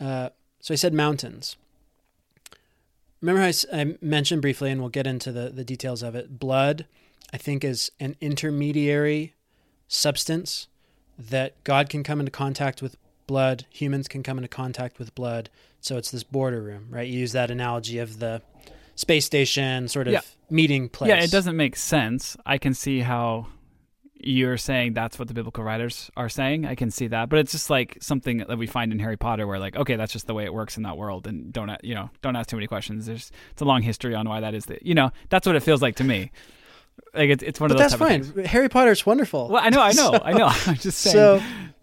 [0.00, 1.56] uh, so I said mountains.
[3.20, 6.38] Remember how I, I mentioned briefly, and we'll get into the, the details of it.
[6.38, 6.86] Blood,
[7.32, 9.34] I think, is an intermediary
[9.88, 10.68] substance
[11.18, 15.48] that God can come into contact with blood, humans can come into contact with blood.
[15.80, 17.08] So it's this border room, right?
[17.08, 18.42] You use that analogy of the
[18.94, 20.20] space station sort of yeah.
[20.50, 21.08] meeting place.
[21.08, 22.36] Yeah, it doesn't make sense.
[22.44, 23.46] I can see how
[24.22, 26.64] you're saying that's what the biblical writers are saying.
[26.64, 29.46] I can see that, but it's just like something that we find in Harry Potter,
[29.46, 31.94] where like, okay, that's just the way it works in that world, and don't you
[31.94, 33.06] know, don't ask too many questions.
[33.06, 34.66] There's it's a long history on why that is.
[34.66, 36.30] The, you know, that's what it feels like to me.
[37.14, 37.98] Like it's it's one but of those.
[37.98, 38.44] That's fine.
[38.44, 39.48] Harry Potter Potter's wonderful.
[39.48, 40.46] Well, I know, I know, so, I know.
[40.66, 41.12] I'm just saying.
[41.12, 41.42] So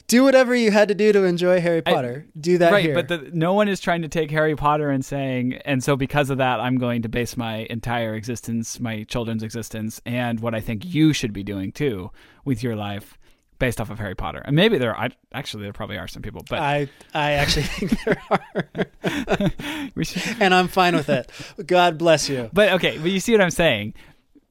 [0.09, 2.25] do whatever you had to do to enjoy Harry I- Potter.
[2.37, 2.93] do that right, here.
[2.95, 6.29] but the, no one is trying to take Harry Potter and saying, and so because
[6.29, 10.59] of that, I'm going to base my entire existence, my children's existence, and what I
[10.59, 12.11] think you should be doing too
[12.43, 13.17] with your life,
[13.59, 14.41] based off of Harry Potter.
[14.43, 18.03] And maybe there, are, actually, there probably are some people, but I I actually think
[18.03, 18.65] there are,
[20.39, 21.31] and I'm fine with it.
[21.65, 22.49] God bless you.
[22.51, 23.93] But okay, but you see what I'm saying?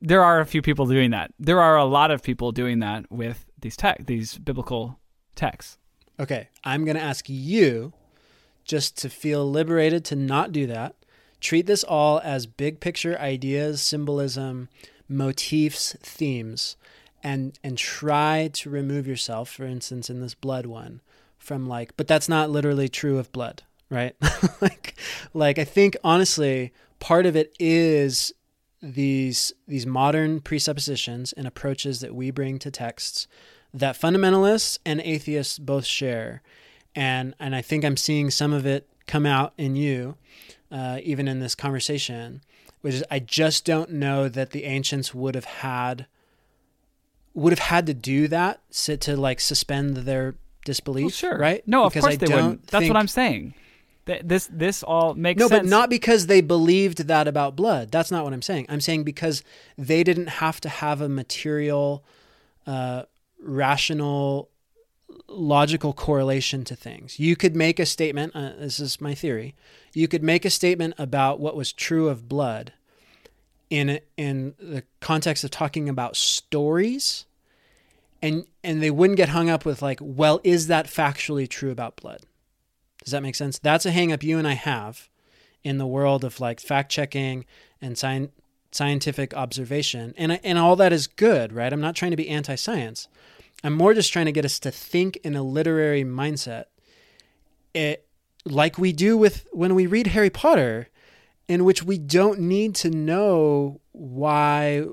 [0.00, 1.32] There are a few people doing that.
[1.40, 5.00] There are a lot of people doing that with these tech, these biblical
[5.38, 5.78] texts.
[6.20, 7.92] Okay, I'm going to ask you
[8.64, 10.94] just to feel liberated to not do that.
[11.40, 14.68] Treat this all as big picture ideas, symbolism,
[15.08, 16.76] motifs, themes,
[17.22, 21.00] and and try to remove yourself, for instance, in this blood one,
[21.38, 24.16] from like, but that's not literally true of blood, right?
[24.60, 24.96] like,
[25.32, 28.32] like I think honestly, part of it is
[28.82, 33.28] these these modern presuppositions and approaches that we bring to texts
[33.74, 36.42] that fundamentalists and atheists both share,
[36.94, 40.16] and and I think I'm seeing some of it come out in you,
[40.70, 42.42] uh, even in this conversation,
[42.80, 46.06] which is I just don't know that the ancients would have had
[47.34, 51.66] would have had to do that sit to like suspend their disbelief, Well, sure, right?
[51.68, 52.66] No, of course I they wouldn't.
[52.68, 53.54] That's think- what I'm saying.
[54.06, 55.62] Th- This this all makes no, sense.
[55.64, 57.90] but not because they believed that about blood.
[57.92, 58.66] That's not what I'm saying.
[58.70, 59.44] I'm saying because
[59.76, 62.02] they didn't have to have a material,
[62.66, 63.02] uh,
[63.40, 64.50] rational,
[65.28, 67.18] logical correlation to things.
[67.18, 68.34] You could make a statement.
[68.34, 69.54] Uh, this is my theory.
[69.92, 72.72] You could make a statement about what was true of blood,
[73.70, 77.26] in in the context of talking about stories,
[78.22, 81.96] and and they wouldn't get hung up with like, well, is that factually true about
[81.96, 82.22] blood?
[83.04, 83.58] Does that make sense?
[83.58, 85.08] That's a hang up you and I have
[85.64, 87.44] in the world of like fact checking
[87.80, 88.30] and sci-
[88.72, 90.14] scientific observation.
[90.16, 91.72] And and all that is good, right?
[91.72, 93.08] I'm not trying to be anti-science.
[93.64, 96.64] I'm more just trying to get us to think in a literary mindset.
[97.74, 98.06] It
[98.44, 100.88] like we do with when we read Harry Potter
[101.48, 104.84] in which we don't need to know why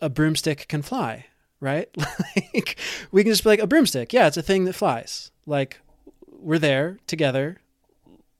[0.00, 1.26] a broomstick can fly,
[1.60, 1.88] right?
[2.54, 2.78] like
[3.12, 4.12] we can just be like a broomstick.
[4.12, 5.30] Yeah, it's a thing that flies.
[5.46, 5.80] Like
[6.26, 7.58] we're there together.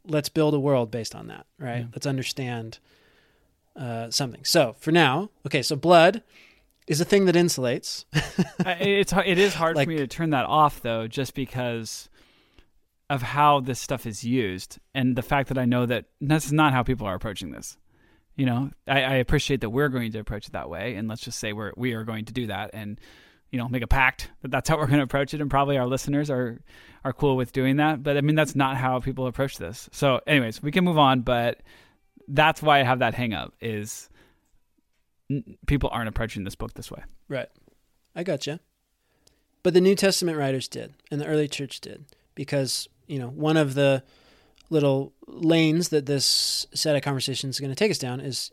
[0.07, 1.81] Let's build a world based on that, right?
[1.81, 1.87] Yeah.
[1.93, 2.79] Let's understand
[3.77, 4.45] uh, something.
[4.45, 6.23] So for now, okay, so blood
[6.87, 8.05] is a thing that insulates.
[8.81, 12.09] It's it is hard Like- for me to turn that off though, just because
[13.09, 16.53] of how this stuff is used and the fact that I know that this is
[16.53, 17.77] not how people are approaching this.
[18.37, 21.21] You know, I, I appreciate that we're going to approach it that way, and let's
[21.23, 22.99] just say we're we are going to do that, and
[23.51, 25.77] you know, make a pact that that's how we're going to approach it, and probably
[25.77, 26.61] our listeners are
[27.05, 28.03] are cool with doing that.
[28.03, 29.89] But I mean, that's not how people approach this.
[29.93, 31.61] So, anyways, we can move on, but
[32.31, 34.09] that's why I have that hang up is
[35.67, 37.03] people aren't approaching this book this way.
[37.29, 37.49] Right.
[38.15, 38.61] I gotcha.
[39.63, 43.57] But the New Testament writers did, and the early church did, because, you know, one
[43.57, 44.03] of the
[44.71, 48.51] little lanes that this set of conversations is going to take us down is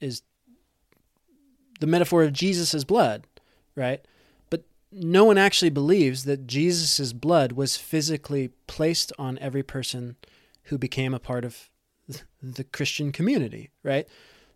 [0.00, 0.22] is
[1.80, 3.26] the metaphor of Jesus' blood,
[3.74, 4.04] right?
[4.50, 10.16] But no one actually believes that Jesus' blood was physically placed on every person
[10.64, 11.70] who became a part of
[12.42, 14.06] the Christian community, right?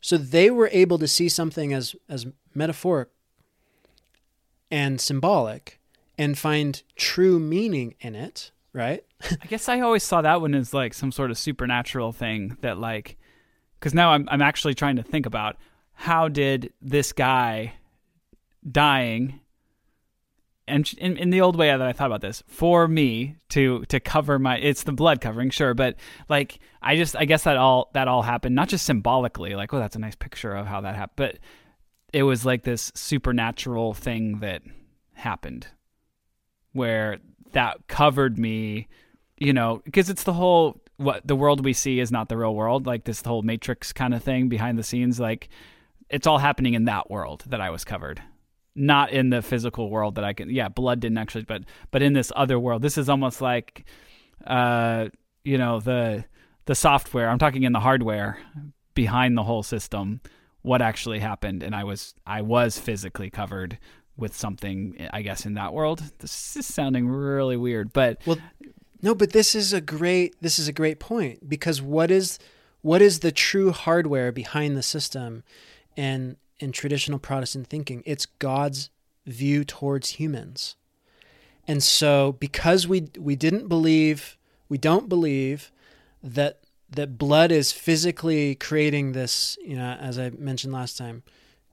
[0.00, 3.08] So they were able to see something as as metaphoric
[4.70, 5.80] and symbolic
[6.18, 9.04] and find true meaning in it, right?
[9.30, 12.78] I guess I always saw that one as like some sort of supernatural thing that
[12.78, 13.16] like
[13.80, 15.56] cuz now I'm I'm actually trying to think about
[15.94, 17.74] how did this guy
[18.68, 19.40] dying
[20.68, 24.00] and in, in the old way that I thought about this for me to to
[24.00, 25.96] cover my it's the blood covering sure but
[26.28, 29.78] like I just I guess that all that all happened not just symbolically like oh
[29.78, 31.38] that's a nice picture of how that happened but
[32.12, 34.62] it was like this supernatural thing that
[35.14, 35.66] happened
[36.72, 37.18] where
[37.52, 38.88] that covered me
[39.38, 42.54] you know because it's the whole what the world we see is not the real
[42.54, 45.48] world like this whole matrix kind of thing behind the scenes like
[46.08, 48.22] it's all happening in that world that i was covered
[48.74, 52.12] not in the physical world that i can yeah blood didn't actually but but in
[52.12, 53.84] this other world this is almost like
[54.46, 55.08] uh
[55.44, 56.24] you know the
[56.66, 58.38] the software i'm talking in the hardware
[58.94, 60.20] behind the whole system
[60.62, 61.62] what actually happened.
[61.62, 63.78] And i was i was physically covered
[64.16, 66.02] with something i guess in that world.
[66.18, 68.38] This is sounding really weird but well,
[69.02, 72.38] No, but this is a great this is a great point because what is
[72.82, 75.42] what is the true hardware behind the system?
[75.96, 78.02] And in traditional Protestant thinking?
[78.06, 78.90] It's God's
[79.26, 80.76] view towards humans.
[81.66, 84.36] And so because we we didn't believe
[84.68, 85.70] we don't believe
[86.22, 86.60] that
[86.90, 91.22] that blood is physically creating this, you know, as I mentioned last time,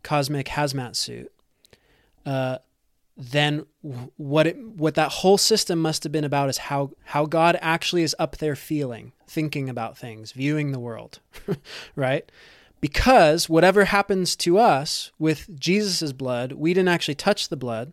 [0.03, 1.31] cosmic hazmat suit.
[2.25, 2.59] Uh,
[3.17, 3.65] then
[4.15, 8.03] what it what that whole system must have been about is how how God actually
[8.03, 11.19] is up there feeling, thinking about things, viewing the world,
[11.95, 12.31] right?
[12.81, 17.91] Because whatever happens to us with Jesus' blood, we didn't actually touch the blood,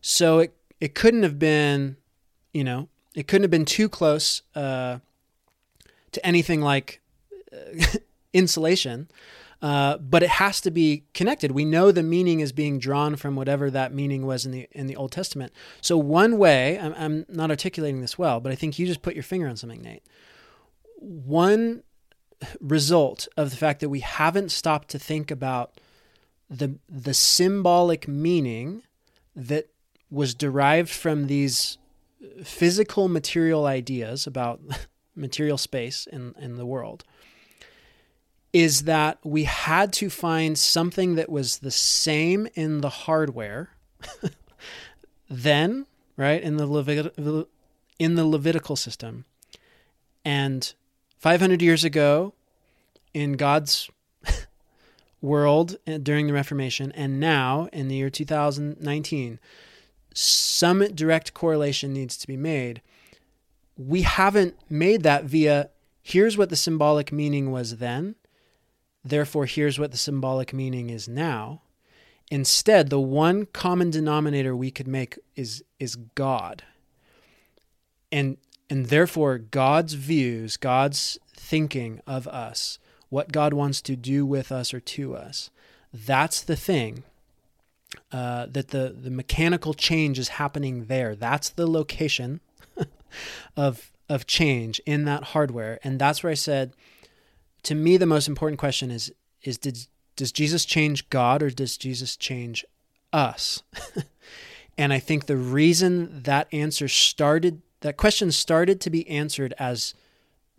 [0.00, 1.96] so it it couldn't have been,
[2.52, 4.98] you know, it couldn't have been too close uh,
[6.12, 7.00] to anything like
[7.52, 7.86] uh,
[8.32, 9.08] insulation.
[9.62, 11.52] Uh, but it has to be connected.
[11.52, 14.86] We know the meaning is being drawn from whatever that meaning was in the in
[14.86, 15.52] the Old Testament.
[15.82, 19.12] So one way, I'm, I'm not articulating this well, but I think you just put
[19.14, 20.02] your finger on something, Nate.
[20.96, 21.82] One
[22.60, 25.78] result of the fact that we haven't stopped to think about
[26.48, 28.82] the the symbolic meaning
[29.36, 29.68] that
[30.10, 31.78] was derived from these
[32.42, 34.60] physical material ideas about
[35.14, 37.04] material space in, in the world
[38.52, 43.70] is that we had to find something that was the same in the hardware
[45.30, 45.86] then,
[46.16, 47.46] right, in the Levit-
[47.98, 49.24] in the Levitical system.
[50.24, 50.74] And
[51.20, 52.34] 500 years ago
[53.14, 53.88] in God's
[55.22, 59.38] world uh, during the Reformation and now in the year 2019
[60.12, 62.82] some direct correlation needs to be made.
[63.78, 65.70] We haven't made that via
[66.02, 68.16] here's what the symbolic meaning was then
[69.04, 71.62] Therefore, here's what the symbolic meaning is now.
[72.30, 76.64] Instead, the one common denominator we could make is is God.
[78.12, 78.36] And
[78.70, 84.72] and therefore God's views, God's thinking of us, what God wants to do with us
[84.72, 85.50] or to us.
[85.92, 87.02] That's the thing.
[88.12, 91.16] Uh, that the, the mechanical change is happening there.
[91.16, 92.40] That's the location
[93.56, 95.78] of of change in that hardware.
[95.84, 96.72] And that's where I said
[97.62, 99.12] to me the most important question is
[99.42, 102.64] is did does Jesus change God or does Jesus change
[103.12, 103.62] us?
[104.78, 109.94] and I think the reason that answer started that question started to be answered as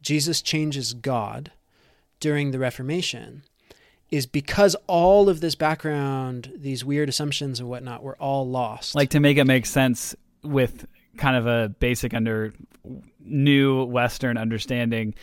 [0.02, 1.52] Jesus changes God
[2.20, 3.44] during the Reformation
[4.10, 8.94] is because all of this background, these weird assumptions and whatnot, were all lost.
[8.94, 10.86] Like to make it make sense with
[11.18, 12.54] kind of a basic under
[13.20, 15.14] new Western understanding,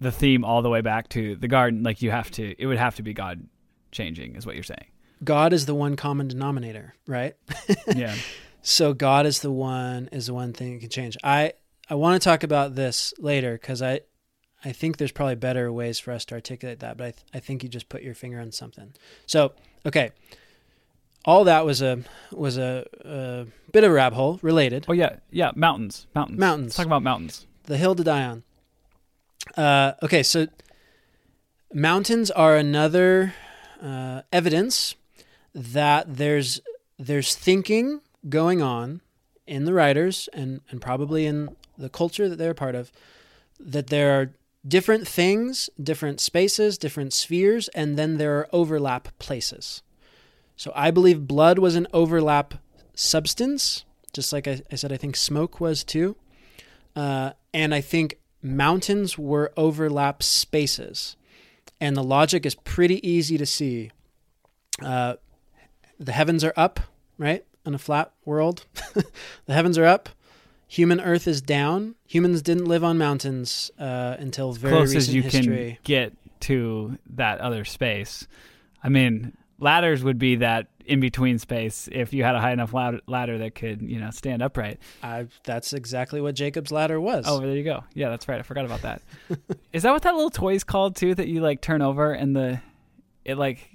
[0.00, 1.82] the theme all the way back to the garden.
[1.82, 3.46] Like you have to, it would have to be God
[3.90, 4.86] changing, is what you're saying.
[5.24, 7.34] God is the one common denominator, right?
[7.94, 8.14] Yeah.
[8.68, 11.16] So God is the one is the one thing that can change.
[11.22, 11.52] I
[11.88, 14.00] I want to talk about this later because I
[14.64, 17.38] I think there's probably better ways for us to articulate that, but I th- I
[17.38, 18.92] think you just put your finger on something.
[19.26, 19.52] So
[19.86, 20.10] okay,
[21.24, 22.02] all that was a
[22.32, 24.84] was a, a bit of a rabbit hole related.
[24.88, 25.52] oh yeah, yeah.
[25.54, 26.66] Mountains, mountains, Mountains.
[26.70, 27.46] Let's talk about mountains.
[27.64, 28.42] the hill to die on.
[29.56, 30.48] Uh, okay, so
[31.72, 33.32] mountains are another
[33.80, 34.96] uh, evidence
[35.54, 36.60] that there's
[36.98, 39.00] there's thinking going on
[39.46, 42.90] in the writers and and probably in the culture that they're a part of
[43.60, 44.32] that there are
[44.66, 49.82] different things, different spaces, different spheres, and then there are overlap places.
[50.56, 52.54] So I believe blood was an overlap
[52.94, 56.16] substance, just like I, I said, I think smoke was too.
[56.94, 61.16] Uh, and I think mountains were overlap spaces.
[61.80, 63.90] And the logic is pretty easy to see.
[64.82, 65.16] Uh,
[65.98, 66.80] the heavens are up,
[67.18, 67.44] right?
[67.66, 68.64] On a flat world.
[69.46, 70.08] the heavens are up.
[70.68, 71.94] Human Earth is down.
[72.06, 75.72] Humans didn't live on mountains uh, until very Close recent as you history.
[75.74, 78.26] can get to that other space.
[78.82, 82.72] I mean, ladders would be that in between space if you had a high enough
[82.72, 84.78] lad- ladder that could, you know, stand upright.
[85.02, 87.24] I, that's exactly what Jacob's ladder was.
[87.28, 87.84] Oh, there you go.
[87.94, 88.38] Yeah, that's right.
[88.38, 89.02] I forgot about that.
[89.72, 91.14] Is that what that little toy's called too?
[91.14, 92.60] That you like turn over and the
[93.24, 93.68] it like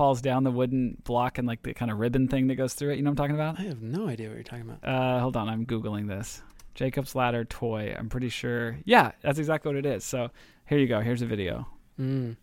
[0.00, 2.88] falls down the wooden block and like the kind of ribbon thing that goes through
[2.88, 2.96] it.
[2.96, 3.60] You know what I'm talking about?
[3.60, 4.82] I have no idea what you're talking about.
[4.82, 6.40] Uh, hold on, I'm googling this.
[6.74, 7.94] Jacob's ladder toy.
[7.98, 8.78] I'm pretty sure.
[8.86, 10.02] Yeah, that's exactly what it is.
[10.02, 10.30] So
[10.66, 11.00] here you go.
[11.00, 11.68] Here's a video.
[12.00, 12.38] Mm.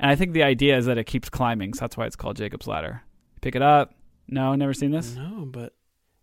[0.00, 2.36] And I think the idea is that it keeps climbing, so that's why it's called
[2.36, 3.02] Jacob's ladder.
[3.42, 3.94] Pick it up.
[4.26, 5.14] No, never seen this.
[5.14, 5.74] No, but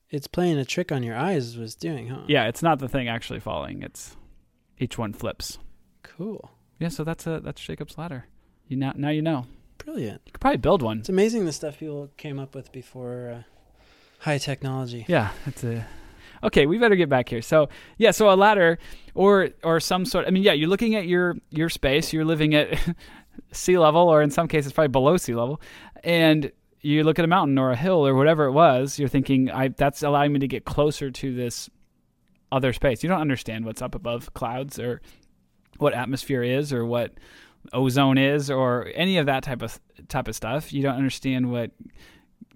[0.10, 1.58] it's playing a trick on your eyes.
[1.58, 2.24] Was doing, huh?
[2.28, 3.82] Yeah, it's not the thing actually falling.
[3.82, 4.18] It's
[4.78, 5.58] each one flips.
[6.04, 6.52] Cool.
[6.80, 8.26] Yeah, so that's a that's Jacob's ladder.
[8.68, 9.46] You now now you know.
[9.86, 10.22] Brilliant.
[10.26, 11.00] You could probably build one.
[11.00, 13.44] It's amazing the stuff people came up with before uh,
[14.20, 15.06] high technology.
[15.08, 15.86] Yeah, that's a.
[16.42, 17.42] Okay, we better get back here.
[17.42, 18.78] So yeah, so a ladder
[19.14, 20.28] or or some sort.
[20.28, 22.14] I mean, yeah, you're looking at your your space.
[22.14, 22.80] You're living at
[23.52, 25.60] sea level, or in some cases, probably below sea level,
[26.04, 26.52] and
[26.82, 29.00] you look at a mountain or a hill or whatever it was.
[29.00, 31.70] You're thinking, I that's allowing me to get closer to this
[32.52, 33.04] other space.
[33.04, 35.02] You don't understand what's up above clouds or
[35.78, 37.14] what atmosphere is or what
[37.74, 40.74] ozone is or any of that type of type of stuff.
[40.74, 41.72] You don't understand what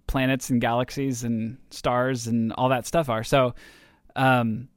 [0.08, 3.24] planets and galaxies and stars and all that stuff are.
[3.24, 3.56] So,
[4.16, 4.68] um,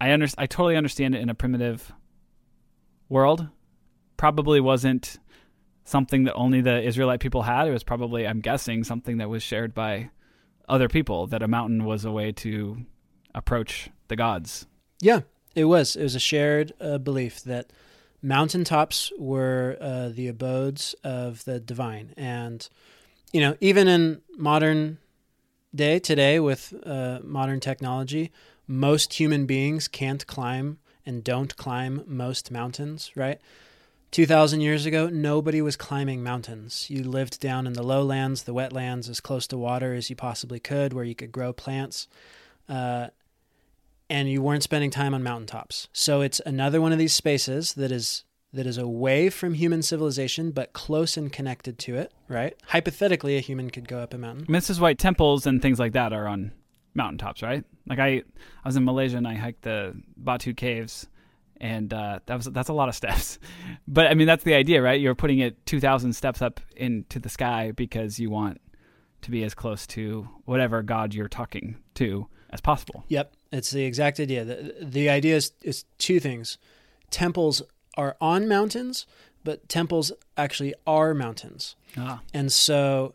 [0.00, 1.92] I under I totally understand it in a primitive
[3.08, 3.48] world.
[4.16, 5.18] Probably wasn't
[5.84, 7.66] something that only the Israelite people had.
[7.66, 10.10] It was probably, I'm guessing, something that was shared by
[10.68, 11.26] other people.
[11.26, 12.84] That a mountain was a way to
[13.34, 14.66] approach the gods.
[15.00, 15.20] Yeah,
[15.54, 15.96] it was.
[15.96, 17.72] It was a shared uh, belief that
[18.22, 22.68] mountaintops were uh, the abodes of the divine, and
[23.32, 24.98] you know, even in modern
[25.74, 28.30] day today with uh, modern technology,
[28.66, 33.10] most human beings can't climb and don't climb most mountains.
[33.16, 33.40] Right.
[34.12, 36.90] 2,000 years ago, nobody was climbing mountains.
[36.90, 40.60] You lived down in the lowlands, the wetlands, as close to water as you possibly
[40.60, 42.08] could, where you could grow plants.
[42.68, 43.08] Uh,
[44.12, 45.88] and you weren't spending time on mountaintops.
[45.94, 50.50] So it's another one of these spaces that is that is away from human civilization
[50.50, 52.54] but close and connected to it, right?
[52.66, 54.44] Hypothetically, a human could go up a mountain.
[54.44, 54.78] Mrs.
[54.78, 56.52] White temples and things like that are on
[56.92, 57.64] mountaintops, right?
[57.86, 58.22] Like I, I
[58.66, 61.06] was in Malaysia and I hiked the Batu Caves,
[61.58, 63.38] and uh, that was that's a lot of steps.
[63.88, 65.00] But I mean, that's the idea, right?
[65.00, 68.60] You're putting it two thousand steps up into the sky because you want
[69.22, 73.04] to be as close to whatever god you're talking to as possible.
[73.08, 74.44] Yep, it's the exact idea.
[74.44, 76.58] The, the idea is, is two things.
[77.10, 77.62] Temples
[77.96, 79.06] are on mountains,
[79.44, 81.76] but temples actually are mountains.
[81.96, 82.20] Ah.
[82.32, 83.14] And so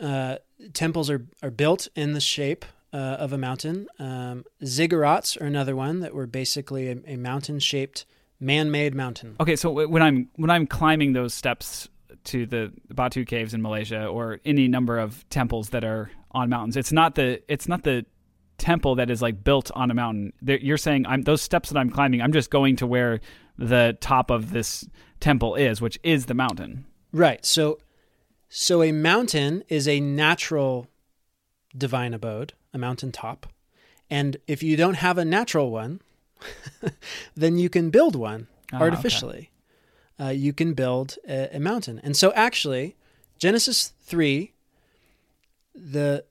[0.00, 0.36] uh,
[0.72, 3.88] temples are, are built in the shape uh, of a mountain.
[3.98, 8.06] Um, ziggurats are another one that were basically a, a mountain shaped,
[8.40, 9.36] man made mountain.
[9.40, 11.88] Okay, so when I'm when I'm climbing those steps
[12.24, 16.76] to the Batu Caves in Malaysia or any number of temples that are on mountains,
[16.76, 18.06] it's not the it's not the
[18.58, 20.32] temple that is like built on a mountain.
[20.42, 22.20] You're saying I'm those steps that I'm climbing.
[22.20, 23.20] I'm just going to where
[23.56, 24.86] the top of this
[25.20, 26.84] temple is, which is the mountain.
[27.12, 27.44] Right.
[27.44, 27.78] So
[28.48, 30.86] so a mountain is a natural
[31.76, 33.46] divine abode, a mountain top.
[34.10, 36.00] And if you don't have a natural one,
[37.34, 38.84] then you can build one Ah, okay.
[38.84, 39.50] artificially.
[40.20, 42.00] Uh, you can build a, a mountain.
[42.02, 42.96] And so actually,
[43.38, 44.52] Genesis 3
[45.74, 46.24] the,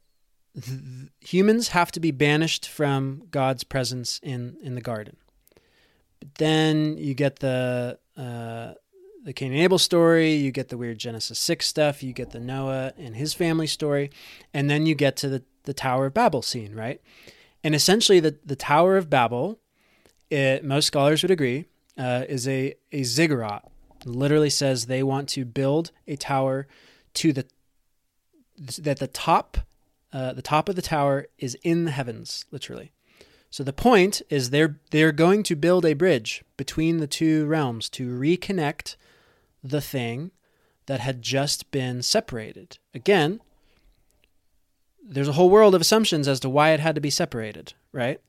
[1.19, 5.17] humans have to be banished from God's presence in in the garden.
[6.19, 8.73] But then you get the uh,
[9.23, 12.39] the Cain and Abel story, you get the weird Genesis 6 stuff, you get the
[12.39, 14.09] Noah and his family story,
[14.53, 17.01] and then you get to the, the Tower of Babel scene, right?
[17.61, 19.59] And essentially, the, the Tower of Babel,
[20.29, 21.65] it, most scholars would agree,
[21.97, 23.69] uh, is a, a ziggurat.
[23.99, 26.67] It literally says they want to build a tower
[27.15, 27.45] to the
[28.79, 29.57] that the top
[30.13, 32.91] uh, the top of the tower is in the heavens, literally.
[33.49, 37.89] So the point is they're they're going to build a bridge between the two realms
[37.91, 38.95] to reconnect
[39.63, 40.31] the thing
[40.85, 42.77] that had just been separated.
[42.93, 43.41] Again,
[45.03, 48.19] there's a whole world of assumptions as to why it had to be separated, right?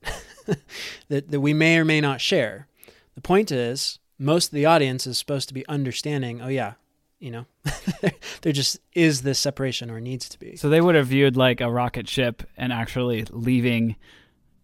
[1.08, 2.68] that that we may or may not share.
[3.14, 6.74] The point is most of the audience is supposed to be understanding, oh yeah,
[7.18, 7.46] you know,
[8.42, 10.56] there just is this separation or needs to be.
[10.56, 13.96] So they would have viewed like a rocket ship and actually leaving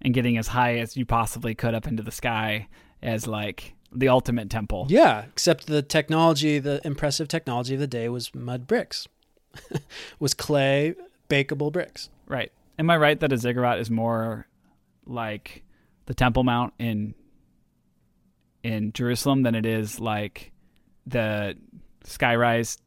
[0.01, 2.69] and getting as high as you possibly could up into the sky
[3.03, 4.87] as like the ultimate temple.
[4.89, 9.09] Yeah, except the technology, the impressive technology of the day was mud bricks,
[10.19, 10.95] was clay
[11.29, 12.11] bakeable bricks.
[12.27, 12.53] Right.
[12.79, 14.47] Am I right that a ziggurat is more
[15.07, 15.63] like
[16.07, 17.15] the Temple Mount in
[18.63, 20.53] in Jerusalem than it is like
[21.07, 21.57] the
[22.05, 22.79] skyrise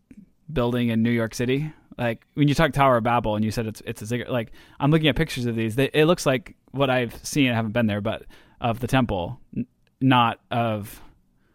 [0.52, 1.72] building in New York City?
[1.98, 4.52] Like when you talk Tower of Babel and you said it's it's a ziggurat, like
[4.80, 5.76] I'm looking at pictures of these.
[5.76, 7.52] They, it looks like what I've seen.
[7.52, 8.24] I haven't been there, but
[8.62, 9.66] of the temple, n-
[10.00, 11.02] not of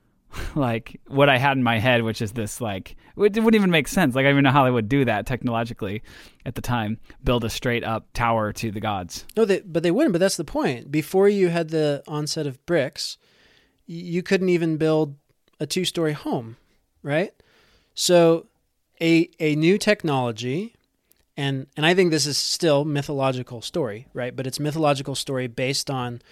[0.54, 3.88] like what I had in my head, which is this like it wouldn't even make
[3.88, 4.14] sense.
[4.14, 6.02] Like I don't even know how they would do that technologically
[6.44, 6.98] at the time.
[7.22, 9.26] Build a straight up tower to the gods.
[9.36, 10.12] No, they, but they wouldn't.
[10.12, 10.90] But that's the point.
[10.90, 13.18] Before you had the onset of bricks,
[13.86, 15.16] you couldn't even build
[15.60, 16.56] a two story home,
[17.02, 17.32] right?
[17.94, 18.46] So,
[19.00, 20.74] a a new technology,
[21.36, 24.34] and and I think this is still mythological story, right?
[24.34, 26.22] But it's mythological story based on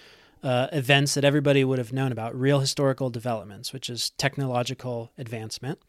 [0.43, 5.79] uh, events that everybody would have known about, real historical developments, which is technological advancement.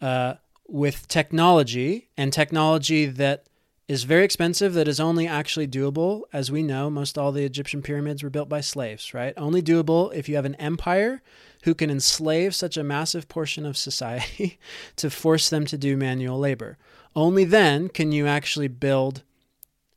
[0.00, 0.34] Uh,
[0.68, 3.46] with technology and technology that
[3.88, 7.82] is very expensive that is only actually doable as we know most all the egyptian
[7.82, 11.22] pyramids were built by slaves right only doable if you have an empire
[11.66, 14.56] who can enslave such a massive portion of society
[14.96, 16.78] to force them to do manual labor
[17.16, 19.24] only then can you actually build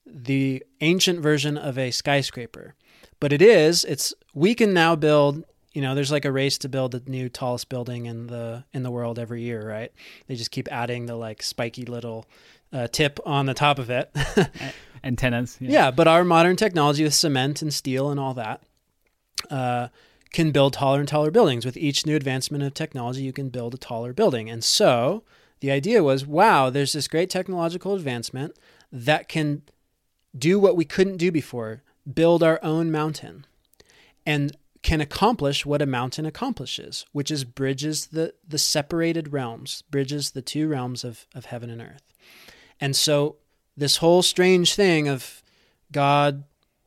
[0.04, 2.74] the ancient version of a skyscraper
[3.20, 5.44] but it is it's we can now build
[5.74, 8.82] you know there's like a race to build the new tallest building in the in
[8.82, 9.92] the world every year right
[10.26, 12.26] they just keep adding the like spiky little
[12.72, 14.16] uh, tip on the top of it.
[15.04, 15.58] Antennas.
[15.60, 15.90] yeah.
[15.90, 18.62] but our modern technology with cement and steel and all that
[19.50, 19.88] uh,
[20.32, 21.66] can build taller and taller buildings.
[21.66, 24.50] With each new advancement of technology, you can build a taller building.
[24.50, 25.24] And so
[25.60, 28.56] the idea was wow, there's this great technological advancement
[28.92, 29.64] that can
[30.38, 33.46] do what we couldn't do before build our own mountain
[34.26, 40.32] and can accomplish what a mountain accomplishes, which is bridges the, the separated realms, bridges
[40.32, 42.14] the two realms of, of heaven and earth.
[42.80, 43.36] And so,
[43.76, 45.42] this whole strange thing of
[45.92, 46.44] God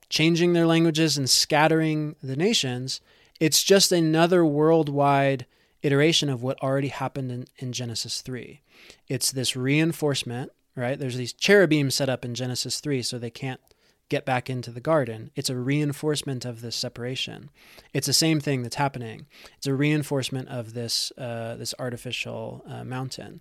[0.08, 3.00] changing their languages and scattering the nations,
[3.40, 5.46] it's just another worldwide
[5.82, 8.60] iteration of what already happened in, in Genesis 3.
[9.08, 10.98] It's this reinforcement, right?
[10.98, 13.60] There's these cherubim set up in Genesis 3 so they can't
[14.08, 15.30] get back into the garden.
[15.34, 17.50] It's a reinforcement of this separation.
[17.94, 19.26] It's the same thing that's happening.
[19.56, 23.40] It's a reinforcement of this uh, this artificial uh, mountain.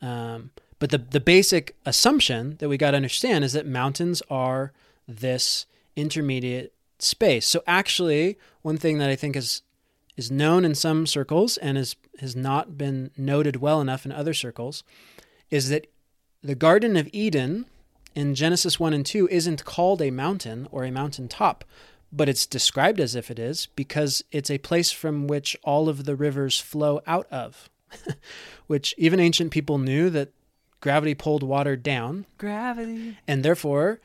[0.00, 4.72] Um, but the the basic assumption that we got to understand is that mountains are
[5.06, 6.72] this intermediate
[7.02, 7.46] space.
[7.46, 9.62] So actually, one thing that I think is
[10.16, 14.34] is known in some circles and is has not been noted well enough in other
[14.34, 14.82] circles
[15.50, 15.86] is that
[16.42, 17.66] the Garden of Eden
[18.14, 21.64] in Genesis 1 and 2 isn't called a mountain or a mountain top,
[22.12, 26.04] but it's described as if it is because it's a place from which all of
[26.04, 27.68] the rivers flow out of,
[28.66, 30.32] which even ancient people knew that
[30.80, 32.26] gravity pulled water down.
[32.38, 33.16] Gravity.
[33.26, 34.00] And therefore,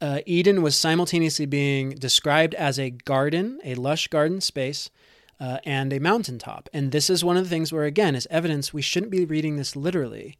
[0.00, 4.90] uh, Eden was simultaneously being described as a garden, a lush garden space,
[5.38, 6.68] uh, and a mountaintop.
[6.72, 9.56] And this is one of the things where, again, as evidence, we shouldn't be reading
[9.56, 10.38] this literally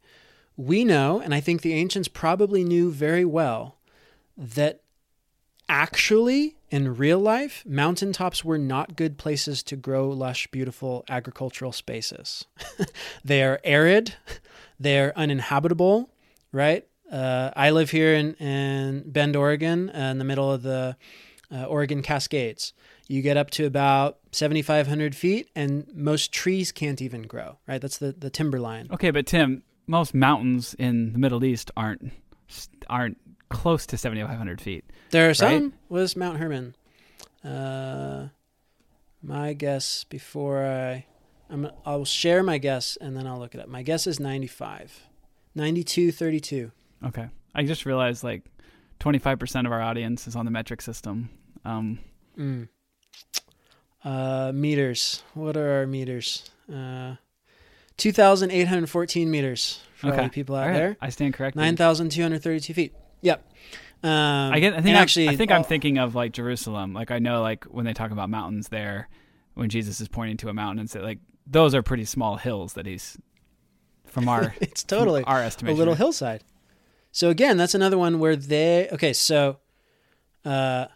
[0.57, 3.77] we know, and I think the ancients probably knew very well,
[4.37, 4.81] that
[5.67, 12.45] actually, in real life, mountaintops were not good places to grow lush, beautiful agricultural spaces.
[13.23, 14.15] they are arid,
[14.79, 16.09] they're uninhabitable,
[16.51, 16.85] right?
[17.11, 20.95] Uh, I live here in, in Bend, Oregon, uh, in the middle of the
[21.51, 22.73] uh, Oregon Cascades.
[23.07, 27.81] You get up to about 7,500 feet, and most trees can't even grow, right?
[27.81, 28.87] That's the, the timberline.
[28.91, 32.13] Okay, but Tim, most mountains in the Middle East aren't
[32.89, 33.17] aren't
[33.49, 34.85] close to 7,500 feet.
[35.11, 35.63] There are some.
[35.63, 35.71] Right?
[35.89, 36.75] Was Mount Hermon?
[37.43, 38.29] Uh,
[39.21, 41.05] my guess before I,
[41.49, 43.67] I'm, I'll share my guess and then I'll look it up.
[43.67, 45.07] My guess is 95,
[45.55, 46.71] 92, 32.
[47.03, 48.43] Okay, I just realized like
[48.99, 51.29] 25% of our audience is on the metric system.
[51.65, 51.99] Um,
[52.37, 52.67] mm.
[54.03, 55.23] uh, meters.
[55.33, 56.49] What are our meters?
[56.71, 57.15] Uh,
[57.97, 60.17] 2,814 meters for okay.
[60.17, 60.73] all the people out right.
[60.73, 60.97] there.
[61.01, 61.61] I stand corrected.
[61.61, 62.93] 9,232 feet.
[63.21, 63.47] Yep.
[64.03, 64.09] Um,
[64.53, 64.73] I get.
[64.73, 65.29] I think actually.
[65.29, 66.93] I think I'm thinking of like Jerusalem.
[66.93, 69.09] Like I know, like when they talk about mountains there,
[69.53, 72.73] when Jesus is pointing to a mountain and say like those are pretty small hills
[72.73, 73.19] that he's
[74.05, 74.55] from our.
[74.59, 75.75] it's totally our estimation.
[75.75, 76.43] A little hillside.
[77.11, 78.89] So again, that's another one where they.
[78.91, 79.57] Okay, so.
[80.43, 80.87] Uh,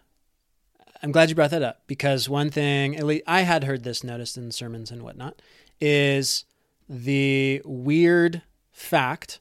[1.04, 4.04] I'm glad you brought that up because one thing, at least I had heard this
[4.04, 5.40] noticed in sermons and whatnot,
[5.80, 6.46] is
[6.90, 8.42] the weird
[8.72, 9.40] fact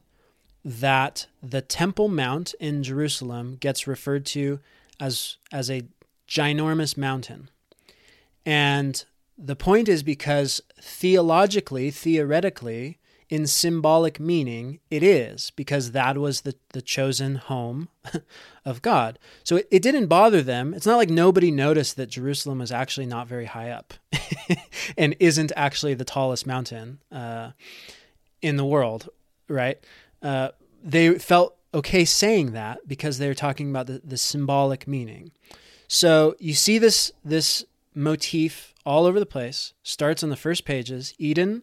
[0.62, 4.60] that the Temple Mount in Jerusalem gets referred to
[5.00, 5.82] as as a
[6.28, 7.50] ginormous mountain.
[8.44, 9.04] And
[9.36, 12.98] the point is because theologically, theoretically,
[13.34, 17.88] in symbolic meaning, it is, because that was the, the chosen home
[18.64, 19.18] of God.
[19.42, 20.72] So it, it didn't bother them.
[20.72, 23.92] It's not like nobody noticed that Jerusalem was actually not very high up
[24.96, 27.50] and isn't actually the tallest mountain uh,
[28.40, 29.08] in the world,
[29.48, 29.84] right?
[30.22, 30.50] Uh,
[30.84, 35.32] they felt okay saying that because they're talking about the, the symbolic meaning.
[35.88, 37.64] So you see this this
[37.96, 39.74] motif all over the place.
[39.82, 41.14] Starts on the first pages.
[41.18, 41.62] Eden,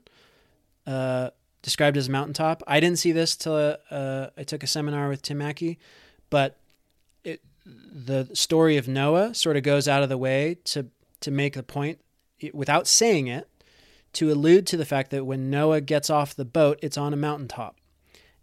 [0.86, 1.30] uh,
[1.62, 2.64] described as mountaintop.
[2.68, 5.80] I didn't see this till uh, I took a seminar with Tim Mackie,
[6.30, 6.58] but
[7.24, 10.88] it, the story of Noah sort of goes out of the way to
[11.22, 12.00] to make the point
[12.52, 13.48] without saying it
[14.14, 17.18] to allude to the fact that when Noah gets off the boat, it's on a
[17.18, 17.78] mountaintop,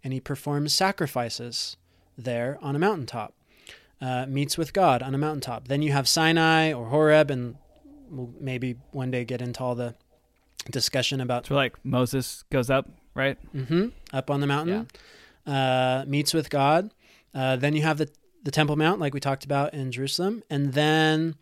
[0.03, 1.75] and he performs sacrifices
[2.17, 3.33] there on a mountaintop.
[4.01, 5.67] Uh, meets with God on a mountaintop.
[5.67, 7.57] Then you have Sinai or Horeb, and
[8.09, 9.93] we'll maybe one day get into all the
[10.71, 11.47] discussion about.
[11.47, 12.89] So, like Moses goes up
[13.19, 13.37] right?
[13.53, 13.87] Mm-hmm.
[14.13, 14.87] Up on the mountain,
[15.45, 16.01] yeah.
[16.01, 16.91] uh, meets with God.
[17.35, 18.09] Uh, then you have the
[18.41, 21.35] the Temple Mount, like we talked about in Jerusalem, and then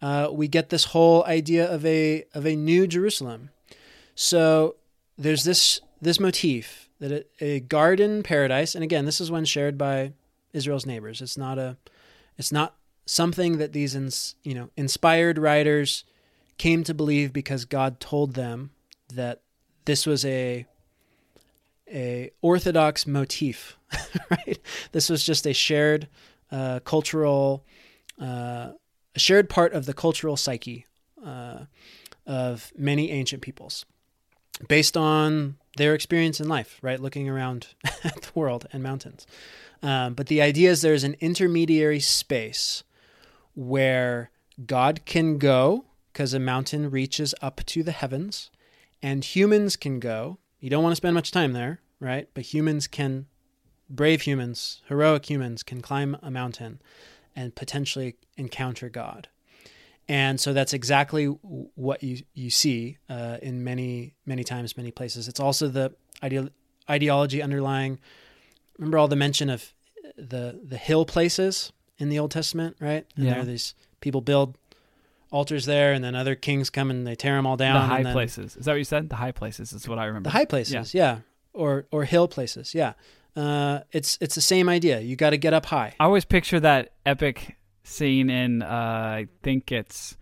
[0.00, 3.50] uh, we get this whole idea of a of a new Jerusalem.
[4.14, 4.76] So
[5.18, 9.76] there's this this motif that a, a garden paradise, and again, this is one shared
[9.76, 10.12] by
[10.52, 11.20] Israel's neighbors.
[11.20, 11.76] It's not a
[12.38, 12.76] it's not
[13.06, 16.04] something that these ins, you know inspired writers
[16.58, 18.70] came to believe because God told them
[19.12, 19.42] that
[19.84, 20.66] this was a
[21.92, 23.76] a orthodox motif,
[24.30, 24.58] right?
[24.92, 26.08] This was just a shared
[26.50, 27.64] uh, cultural,
[28.20, 28.72] uh,
[29.14, 30.86] a shared part of the cultural psyche
[31.24, 31.64] uh,
[32.26, 33.84] of many ancient peoples,
[34.68, 37.00] based on their experience in life, right?
[37.00, 37.68] Looking around
[38.04, 39.26] at the world and mountains.
[39.82, 42.84] Um, but the idea is there's an intermediary space
[43.54, 44.30] where
[44.64, 48.50] God can go because a mountain reaches up to the heavens,
[49.02, 50.38] and humans can go.
[50.64, 52.26] You don't want to spend much time there, right?
[52.32, 53.26] But humans can,
[53.90, 56.80] brave humans, heroic humans, can climb a mountain
[57.36, 59.28] and potentially encounter God.
[60.08, 65.28] And so that's exactly what you you see uh, in many many times, many places.
[65.28, 65.92] It's also the
[66.22, 66.50] ide-
[66.88, 67.98] ideology underlying.
[68.78, 69.74] Remember all the mention of
[70.16, 73.04] the the hill places in the Old Testament, right?
[73.16, 73.32] And Yeah.
[73.34, 74.56] there are these people build
[75.34, 77.74] altars there, and then other kings come and they tear them all down.
[77.74, 78.56] the high then- places.
[78.56, 79.08] Is that what you said?
[79.10, 80.28] The high places is what I remember.
[80.28, 81.18] The high places, yeah, yeah.
[81.52, 82.92] or or hill places, yeah.
[83.36, 85.00] Uh, it's it's the same idea.
[85.00, 85.94] You got to get up high.
[85.98, 90.16] I always picture that epic scene in uh, I think it's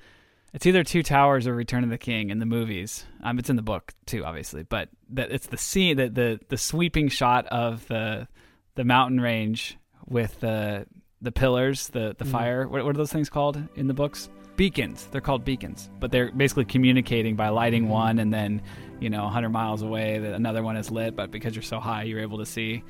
[0.54, 3.04] it's either Two Towers or Return of the King in the movies.
[3.22, 6.56] Um, it's in the book too, obviously, but that it's the scene that the the
[6.56, 8.28] sweeping shot of the
[8.76, 10.86] the mountain range with the
[11.20, 12.32] the pillars, the the Mhm.
[12.32, 12.66] fire.
[12.66, 14.30] What, what are those things called in the books?
[14.56, 15.08] Beacons.
[15.10, 18.62] They're called beacons, but they're basically communicating by lighting one, and then
[19.00, 21.16] you know 100 miles away that another one is lit.
[21.16, 22.82] But because you're so high, you're able to see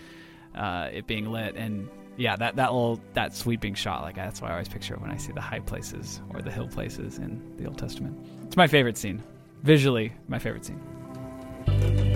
[0.54, 4.48] uh, it being lit and yeah that that little that sweeping shot like that's why
[4.48, 7.40] i always picture it when i see the high places or the hill places in
[7.56, 9.22] the old testament it's my favorite scene
[9.62, 12.11] visually my favorite scene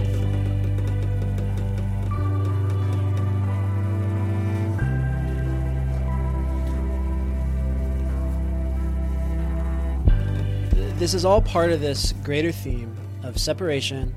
[10.98, 14.14] This is all part of this greater theme of separation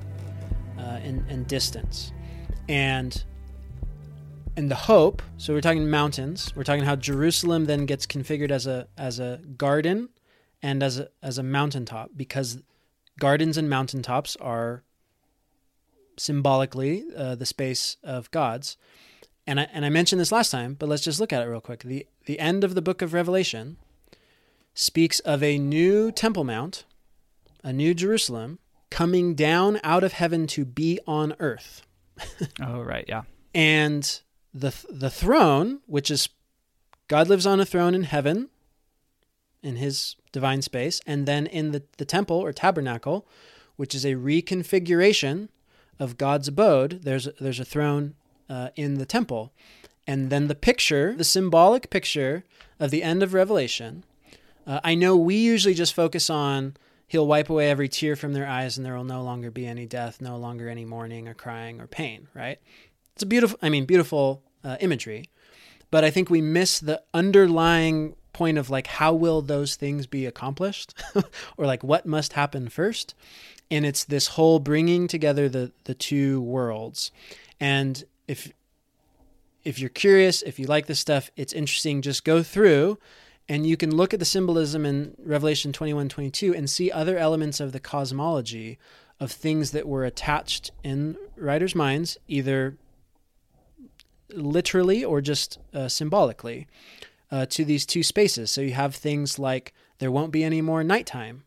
[0.78, 2.10] uh, and, and distance,
[2.70, 3.22] and
[4.56, 5.20] and the hope.
[5.36, 6.54] So we're talking mountains.
[6.56, 10.08] We're talking how Jerusalem then gets configured as a as a garden
[10.62, 12.62] and as a as a mountaintop because
[13.18, 14.82] gardens and mountaintops are
[16.16, 18.78] symbolically uh, the space of gods.
[19.46, 21.60] And I, and I mentioned this last time, but let's just look at it real
[21.60, 21.82] quick.
[21.82, 23.76] The the end of the book of Revelation
[24.80, 26.84] speaks of a new temple mount,
[27.62, 28.58] a new Jerusalem
[28.88, 31.82] coming down out of heaven to be on earth.
[32.62, 33.22] oh right yeah
[33.54, 34.20] And
[34.54, 36.30] the the throne, which is
[37.08, 38.48] God lives on a throne in heaven
[39.62, 43.26] in his divine space, and then in the, the temple or tabernacle,
[43.76, 45.48] which is a reconfiguration
[45.98, 48.14] of God's abode, there's there's a throne
[48.48, 49.52] uh, in the temple.
[50.06, 52.44] And then the picture, the symbolic picture
[52.80, 54.04] of the end of Revelation,
[54.66, 56.76] uh, I know we usually just focus on
[57.10, 59.84] he'll wipe away every tear from their eyes and there will no longer be any
[59.84, 62.60] death, no longer any mourning or crying or pain, right?
[63.14, 65.28] It's a beautiful, I mean, beautiful uh, imagery.
[65.90, 70.24] But I think we miss the underlying point of like, how will those things be
[70.24, 70.94] accomplished?
[71.56, 73.16] or like, what must happen first?
[73.72, 77.10] And it's this whole bringing together the, the two worlds.
[77.58, 78.52] And if,
[79.64, 82.98] if you're curious, if you like this stuff, it's interesting, just go through
[83.50, 87.58] and you can look at the symbolism in Revelation 21 22 and see other elements
[87.58, 88.78] of the cosmology
[89.18, 92.76] of things that were attached in writers' minds, either
[94.32, 96.68] literally or just uh, symbolically,
[97.32, 98.52] uh, to these two spaces.
[98.52, 101.42] So you have things like there won't be any more nighttime.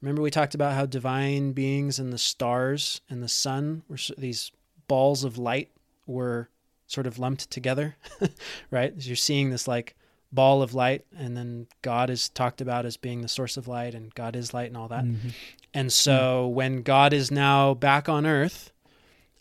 [0.00, 4.52] Remember, we talked about how divine beings and the stars and the sun were these
[4.88, 5.70] balls of light
[6.06, 6.48] were
[6.86, 7.96] sort of lumped together,
[8.70, 8.94] right?
[8.96, 9.95] You're seeing this like
[10.32, 13.94] ball of light, and then God is talked about as being the source of light,
[13.94, 15.04] and God is light, and all that.
[15.04, 15.32] Mhm.
[15.72, 18.72] And so when God is now back on earth,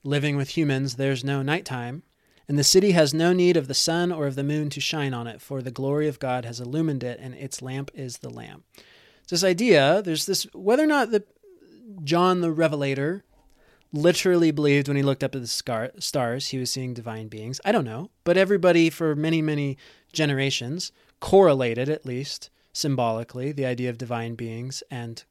[0.03, 2.03] living with humans, there's no nighttime.
[2.47, 5.13] And the city has no need of the sun or of the moon to shine
[5.13, 8.29] on it, for the glory of God has illumined it, and its lamp is the
[8.29, 8.63] Lamb.
[9.25, 11.23] so this idea, there's this, whether or not the
[12.03, 13.23] John the Revelator
[13.91, 17.61] literally believed when he looked up at the scar, stars he was seeing divine beings.
[17.63, 18.11] I don't know.
[18.23, 19.77] But everybody for many, many
[20.11, 25.23] generations correlated, at least symbolically, the idea of divine beings and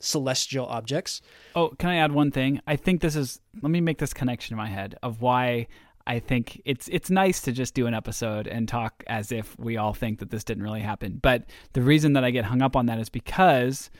[0.00, 1.20] celestial objects.
[1.54, 2.60] Oh, can I add one thing?
[2.66, 3.40] I think this is.
[3.62, 5.68] Let me make this connection in my head of why
[6.06, 9.76] I think it's it's nice to just do an episode and talk as if we
[9.76, 11.18] all think that this didn't really happen.
[11.22, 13.90] But the reason that I get hung up on that is because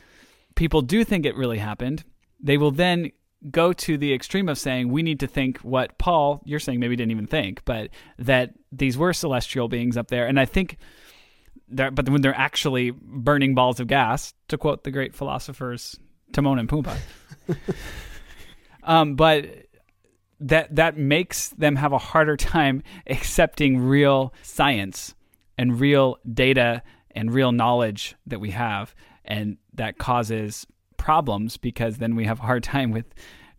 [0.55, 2.05] people do think it really happened.
[2.41, 3.11] They will then
[3.51, 6.97] go to the extreme of saying we need to think what Paul you're saying maybe
[6.97, 10.27] didn't even think, but that these were celestial beings up there.
[10.27, 10.79] And I think
[11.69, 15.99] they're, but when they're actually burning balls of gas, to quote the great philosophers
[16.33, 16.97] Timon and Pumbaa.
[18.85, 19.47] um, but
[20.41, 25.15] that that makes them have a harder time accepting real science
[25.57, 26.83] and real data
[27.13, 30.67] and real knowledge that we have and that causes
[31.05, 33.05] problems because then we have a hard time with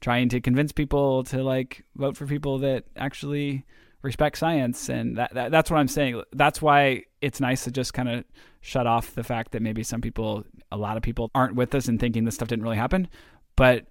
[0.01, 3.63] trying to convince people to like vote for people that actually
[4.01, 4.89] respect science.
[4.89, 6.23] And that, that that's what I'm saying.
[6.33, 8.25] That's why it's nice to just kind of
[8.61, 11.87] shut off the fact that maybe some people a lot of people aren't with us
[11.87, 13.07] and thinking this stuff didn't really happen.
[13.55, 13.85] But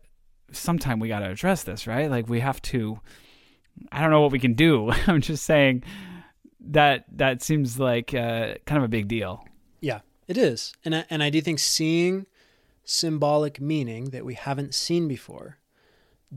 [0.51, 2.11] sometime we got to address this right?
[2.11, 2.99] Like we have to
[3.93, 4.91] I don't know what we can do.
[5.07, 5.85] I'm just saying
[6.71, 9.45] that that seems like uh, kind of a big deal.
[9.81, 10.73] Yeah, it is.
[10.85, 12.27] And I, and I do think seeing
[12.85, 15.59] symbolic meaning that we haven't seen before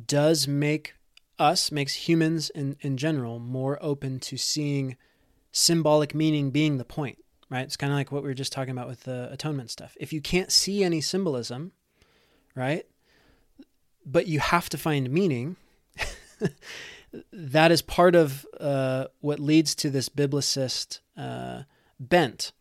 [0.05, 0.95] does make
[1.39, 4.95] us, makes humans in, in general, more open to seeing
[5.51, 7.17] symbolic meaning being the point,
[7.49, 7.61] right?
[7.61, 9.95] It's kind of like what we were just talking about with the atonement stuff.
[9.99, 11.71] If you can't see any symbolism,
[12.55, 12.85] right,
[14.05, 15.57] but you have to find meaning,
[17.31, 21.63] that is part of uh, what leads to this biblicist uh,
[21.99, 22.51] bent,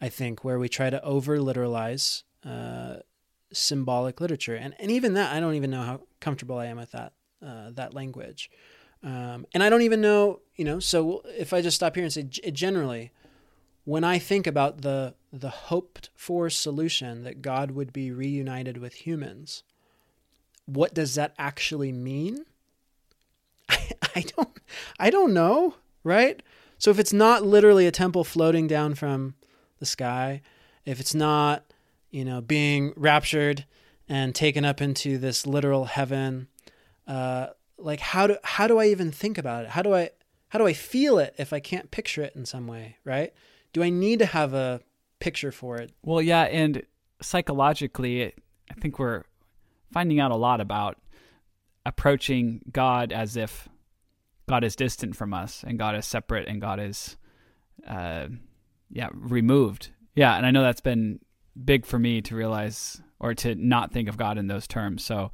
[0.00, 2.96] I think, where we try to over literalize uh,
[3.54, 6.92] symbolic literature, and and even that, I don't even know how comfortable I am with
[6.92, 7.12] that
[7.44, 8.50] uh, that language,
[9.02, 10.80] um, and I don't even know, you know.
[10.80, 13.12] So if I just stop here and say generally,
[13.84, 19.06] when I think about the the hoped for solution that God would be reunited with
[19.06, 19.62] humans,
[20.66, 22.44] what does that actually mean?
[23.68, 24.60] I, I don't
[24.98, 26.42] I don't know, right?
[26.78, 29.34] So if it's not literally a temple floating down from
[29.78, 30.42] the sky,
[30.84, 31.64] if it's not,
[32.14, 33.64] you know, being raptured
[34.08, 36.46] and taken up into this literal heaven,
[37.08, 39.70] uh, like how do how do I even think about it?
[39.70, 40.10] How do I
[40.50, 43.34] how do I feel it if I can't picture it in some way, right?
[43.72, 44.80] Do I need to have a
[45.18, 45.90] picture for it?
[46.04, 46.84] Well, yeah, and
[47.20, 48.26] psychologically,
[48.70, 49.24] I think we're
[49.92, 50.98] finding out a lot about
[51.84, 53.68] approaching God as if
[54.48, 57.16] God is distant from us and God is separate and God is,
[57.88, 58.28] uh,
[58.88, 59.90] yeah, removed.
[60.14, 61.18] Yeah, and I know that's been
[61.62, 65.04] big for me to realize or to not think of God in those terms.
[65.04, 65.30] So,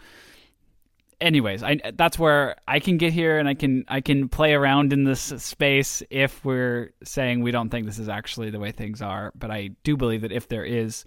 [1.21, 4.93] anyways, I that's where I can get here and I can I can play around
[4.93, 9.03] in this space if we're saying we don't think this is actually the way things
[9.03, 9.33] are.
[9.35, 11.05] But I do believe that if there is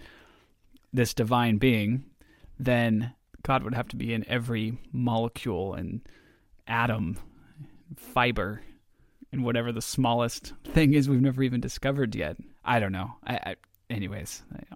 [0.91, 2.05] this divine being,
[2.59, 6.01] then God would have to be in every molecule and
[6.67, 7.17] atom,
[7.97, 8.61] fiber,
[9.31, 12.37] and whatever the smallest thing is we've never even discovered yet.
[12.63, 13.15] I don't know.
[13.25, 13.55] I, I
[13.89, 14.75] anyways, I,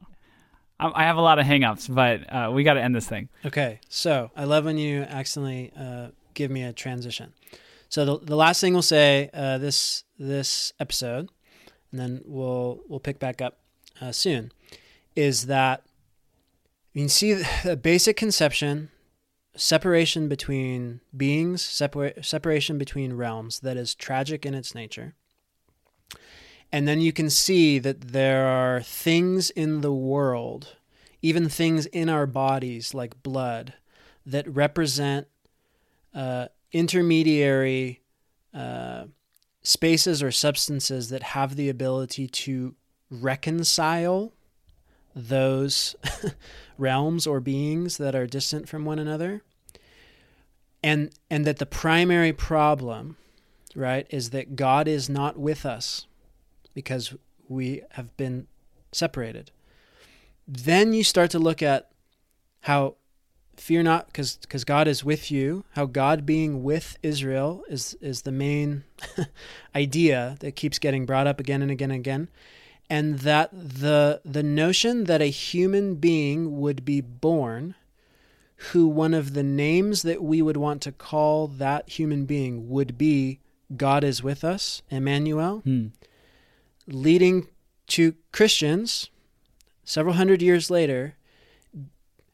[0.79, 3.29] I have a lot of hangups, but uh, we got to end this thing.
[3.45, 7.33] Okay, so I love when you accidentally uh, give me a transition.
[7.89, 11.29] So the, the last thing we'll say uh, this this episode,
[11.91, 13.59] and then we'll we'll pick back up
[13.99, 14.51] uh, soon,
[15.15, 15.83] is that
[16.93, 18.89] you can see the basic conception,
[19.55, 25.15] separation between beings, separa- separation between realms that is tragic in its nature.
[26.71, 30.75] And then you can see that there are things in the world,
[31.21, 33.73] even things in our bodies like blood,
[34.25, 35.27] that represent
[36.13, 38.01] uh, intermediary
[38.53, 39.05] uh,
[39.61, 42.75] spaces or substances that have the ability to
[43.09, 44.33] reconcile
[45.15, 45.95] those
[46.77, 49.41] realms or beings that are distant from one another.
[50.83, 53.17] And and that the primary problem
[53.75, 56.05] right is that God is not with us
[56.77, 57.15] because
[57.49, 58.45] we have been
[58.91, 59.49] separated
[60.47, 61.89] then you start to look at
[62.61, 62.95] how
[63.55, 68.21] fear not because because God is with you how God being with Israel is is
[68.21, 68.83] the main
[69.75, 72.29] idea that keeps getting brought up again and again and again
[72.89, 77.73] and that the the notion that a human being would be born
[78.71, 82.97] who one of the names that we would want to call that human being would
[82.97, 83.39] be
[83.75, 85.87] God is with us Emmanuel Hmm.
[86.87, 87.47] Leading
[87.87, 89.09] to Christians
[89.83, 91.15] several hundred years later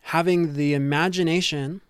[0.07, 1.81] having the imagination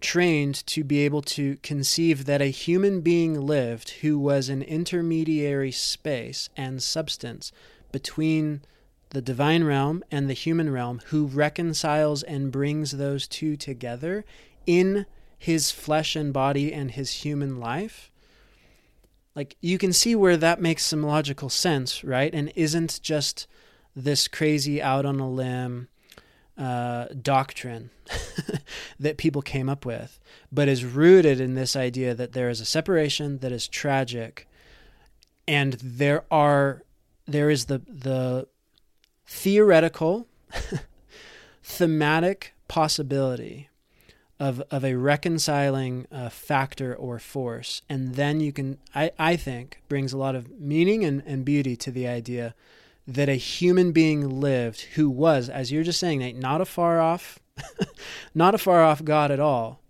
[0.00, 5.72] trained to be able to conceive that a human being lived who was an intermediary
[5.72, 7.52] space and substance
[7.92, 8.62] between
[9.10, 14.24] the divine realm and the human realm who reconciles and brings those two together
[14.66, 15.04] in
[15.38, 18.10] his flesh and body and his human life
[19.34, 22.34] like you can see where that makes some logical sense right?
[22.34, 23.46] And isn't just
[23.94, 25.88] this crazy out on a limb
[26.60, 27.90] uh, doctrine
[29.00, 30.20] that people came up with,
[30.52, 34.46] but is rooted in this idea that there is a separation that is tragic,
[35.48, 36.82] and there are
[37.26, 38.46] there is the the
[39.26, 40.26] theoretical
[41.62, 43.69] thematic possibility
[44.40, 49.80] of of a reconciling uh, factor or force, and then you can I I think
[49.88, 52.54] brings a lot of meaning and, and beauty to the idea
[53.06, 57.00] that a human being lived who was, as you're just saying, Nate, not a far
[57.00, 57.38] off,
[58.34, 59.80] not a far off God at all,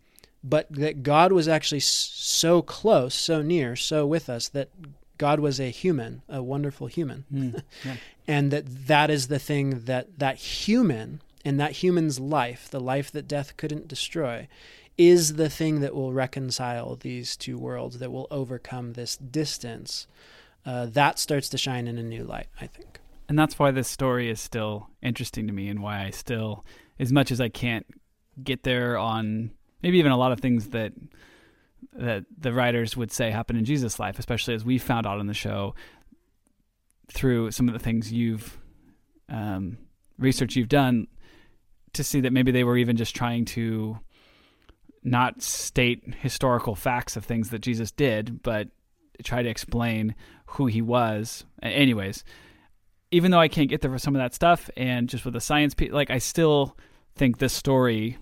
[0.43, 4.71] but that God was actually so close, so near, so with us that
[5.19, 7.97] God was a human, a wonderful human, Mm, yeah.
[8.27, 13.11] and that that is the thing that that human and that human's life, the life
[13.12, 14.49] that death couldn't destroy,
[14.99, 20.07] is the thing that will reconcile these two worlds, that will overcome this distance.
[20.66, 23.01] Uh, that starts to shine in a new light, I think.
[23.28, 26.64] And that's why this story is still interesting to me and why I still,
[26.99, 27.86] as much as I can't
[28.43, 30.93] get there on maybe even a lot of things that
[31.93, 35.26] that the writers would say happen in Jesus' life, especially as we found out on
[35.26, 35.74] the show
[37.09, 38.59] through some of the things you've
[39.28, 39.78] um,
[40.18, 41.07] research you've done
[41.95, 43.99] to see that maybe they were even just trying to
[45.03, 48.68] not state historical facts of things that Jesus did, but
[49.24, 50.14] try to explain
[50.47, 51.45] who he was.
[51.62, 52.24] Anyways,
[53.11, 55.41] even though I can't get there for some of that stuff, and just with the
[55.41, 56.76] science, pe- like I still
[57.16, 58.18] think this story,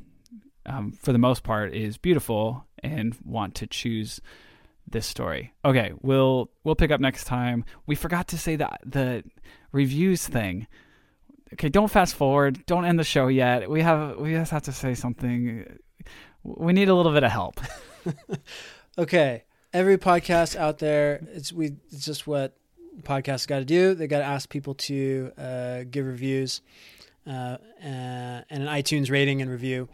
[0.66, 4.20] um, for the most part, is beautiful, and want to choose
[4.86, 5.52] this story.
[5.64, 7.64] Okay, we'll we'll pick up next time.
[7.86, 9.24] We forgot to say the the
[9.72, 10.66] reviews thing.
[11.54, 12.64] Okay, don't fast forward.
[12.66, 13.70] Don't end the show yet.
[13.70, 15.78] We have we just have to say something.
[16.42, 17.60] We need a little bit of help.
[18.98, 22.56] Okay, every podcast out there, it's we it's just what
[23.02, 23.94] podcasts got to do.
[23.94, 26.62] They got to ask people to uh, give reviews
[27.24, 29.88] uh, uh, and an iTunes rating and review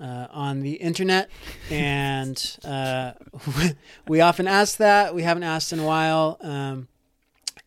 [0.00, 1.30] uh, on the internet,
[1.70, 3.12] and uh,
[4.08, 5.14] we often ask that.
[5.14, 6.88] We haven't asked in a while, um,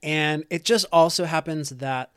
[0.04, 2.12] and it just also happens that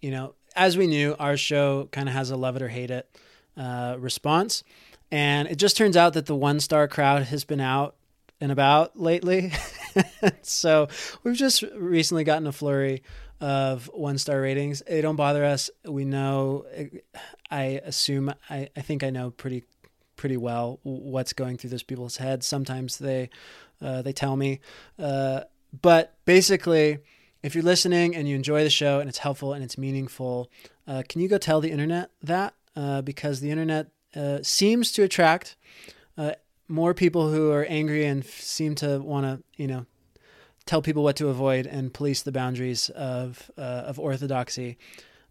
[0.00, 2.90] you know, as we knew, our show kind of has a love it or hate
[2.90, 3.08] it
[3.56, 4.64] uh, response.
[5.10, 7.94] And it just turns out that the one star crowd has been out
[8.40, 9.52] and about lately.
[10.42, 10.88] so
[11.22, 13.02] we've just recently gotten a flurry
[13.40, 14.82] of one star ratings.
[14.86, 15.70] They don't bother us.
[15.84, 16.64] We know,
[17.50, 19.64] I assume, I, I think I know pretty
[20.16, 22.46] pretty well what's going through those people's heads.
[22.46, 23.28] Sometimes they
[23.82, 24.60] uh, they tell me,
[24.98, 25.42] uh,
[25.82, 26.98] but basically,
[27.46, 30.50] if you're listening and you enjoy the show and it's helpful and it's meaningful,
[30.88, 32.54] uh, can you go tell the internet that?
[32.74, 33.86] Uh, because the internet
[34.16, 35.56] uh, seems to attract
[36.18, 36.32] uh,
[36.66, 39.86] more people who are angry and f- seem to want to, you know,
[40.66, 44.76] tell people what to avoid and police the boundaries of uh, of orthodoxy.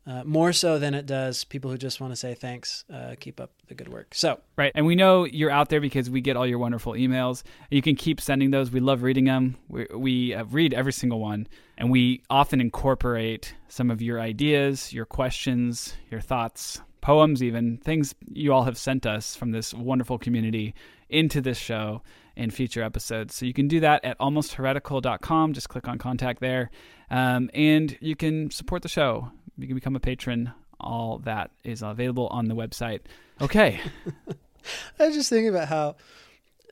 [0.07, 3.39] Uh, more so than it does people who just want to say thanks, uh, keep
[3.39, 4.13] up the good work.
[4.13, 4.71] So, Right.
[4.75, 7.41] And we know you're out there because we get all your wonderful emails.
[7.71, 8.69] You can keep sending those.
[8.69, 9.57] We love reading them.
[9.67, 11.47] We, we uh, read every single one.
[11.77, 18.13] And we often incorporate some of your ideas, your questions, your thoughts, poems, even things
[18.31, 20.75] you all have sent us from this wonderful community
[21.09, 22.01] into this show
[22.37, 23.35] and future episodes.
[23.35, 25.53] So you can do that at almostheretical.com.
[25.53, 26.69] Just click on contact there.
[27.09, 29.31] Um, and you can support the show.
[29.57, 30.51] You can become a patron.
[30.79, 33.01] All that is available on the website.
[33.41, 33.79] Okay.
[34.99, 35.95] I was just thinking about how,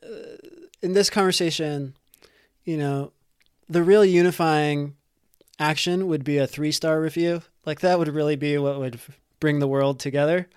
[0.03, 0.38] uh,
[0.81, 1.95] in this conversation,
[2.65, 3.11] you know,
[3.69, 4.95] the real unifying
[5.59, 7.41] action would be a three star review.
[7.65, 8.99] Like that would really be what would
[9.39, 10.49] bring the world together.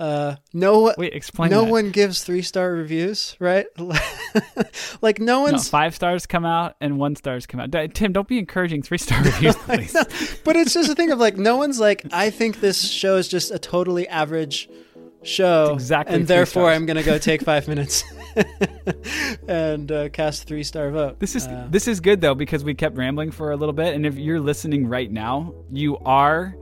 [0.00, 1.70] Uh, no, Wait, explain no that.
[1.70, 3.66] one gives three star reviews, right?
[5.02, 7.70] like no No, five stars come out and one stars come out.
[7.94, 9.92] Tim, don't be encouraging three star reviews, please.
[10.42, 13.28] but it's just a thing of like no one's like I think this show is
[13.28, 14.70] just a totally average
[15.22, 16.76] show, It's exactly and therefore stars.
[16.76, 18.02] I'm gonna go take five minutes
[19.48, 21.18] and uh, cast three star vote.
[21.20, 23.94] This is Uh, this is good though because we kept rambling for a little bit,
[23.94, 26.54] and if you're listening right now, you are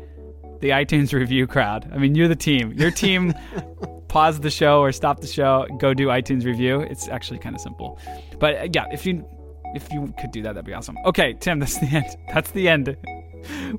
[0.60, 1.90] the iTunes review crowd.
[1.92, 2.72] I mean, you're the team.
[2.72, 3.34] Your team.
[4.08, 5.66] pause the show or stop the show.
[5.78, 6.80] Go do iTunes review.
[6.80, 8.00] It's actually kind of simple,
[8.40, 9.24] but uh, yeah, if you
[9.74, 10.96] if you could do that, that'd be awesome.
[11.04, 12.16] Okay, Tim, that's the end.
[12.32, 12.96] That's the end.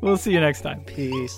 [0.02, 0.82] We'll see you next time.
[0.86, 1.38] peace.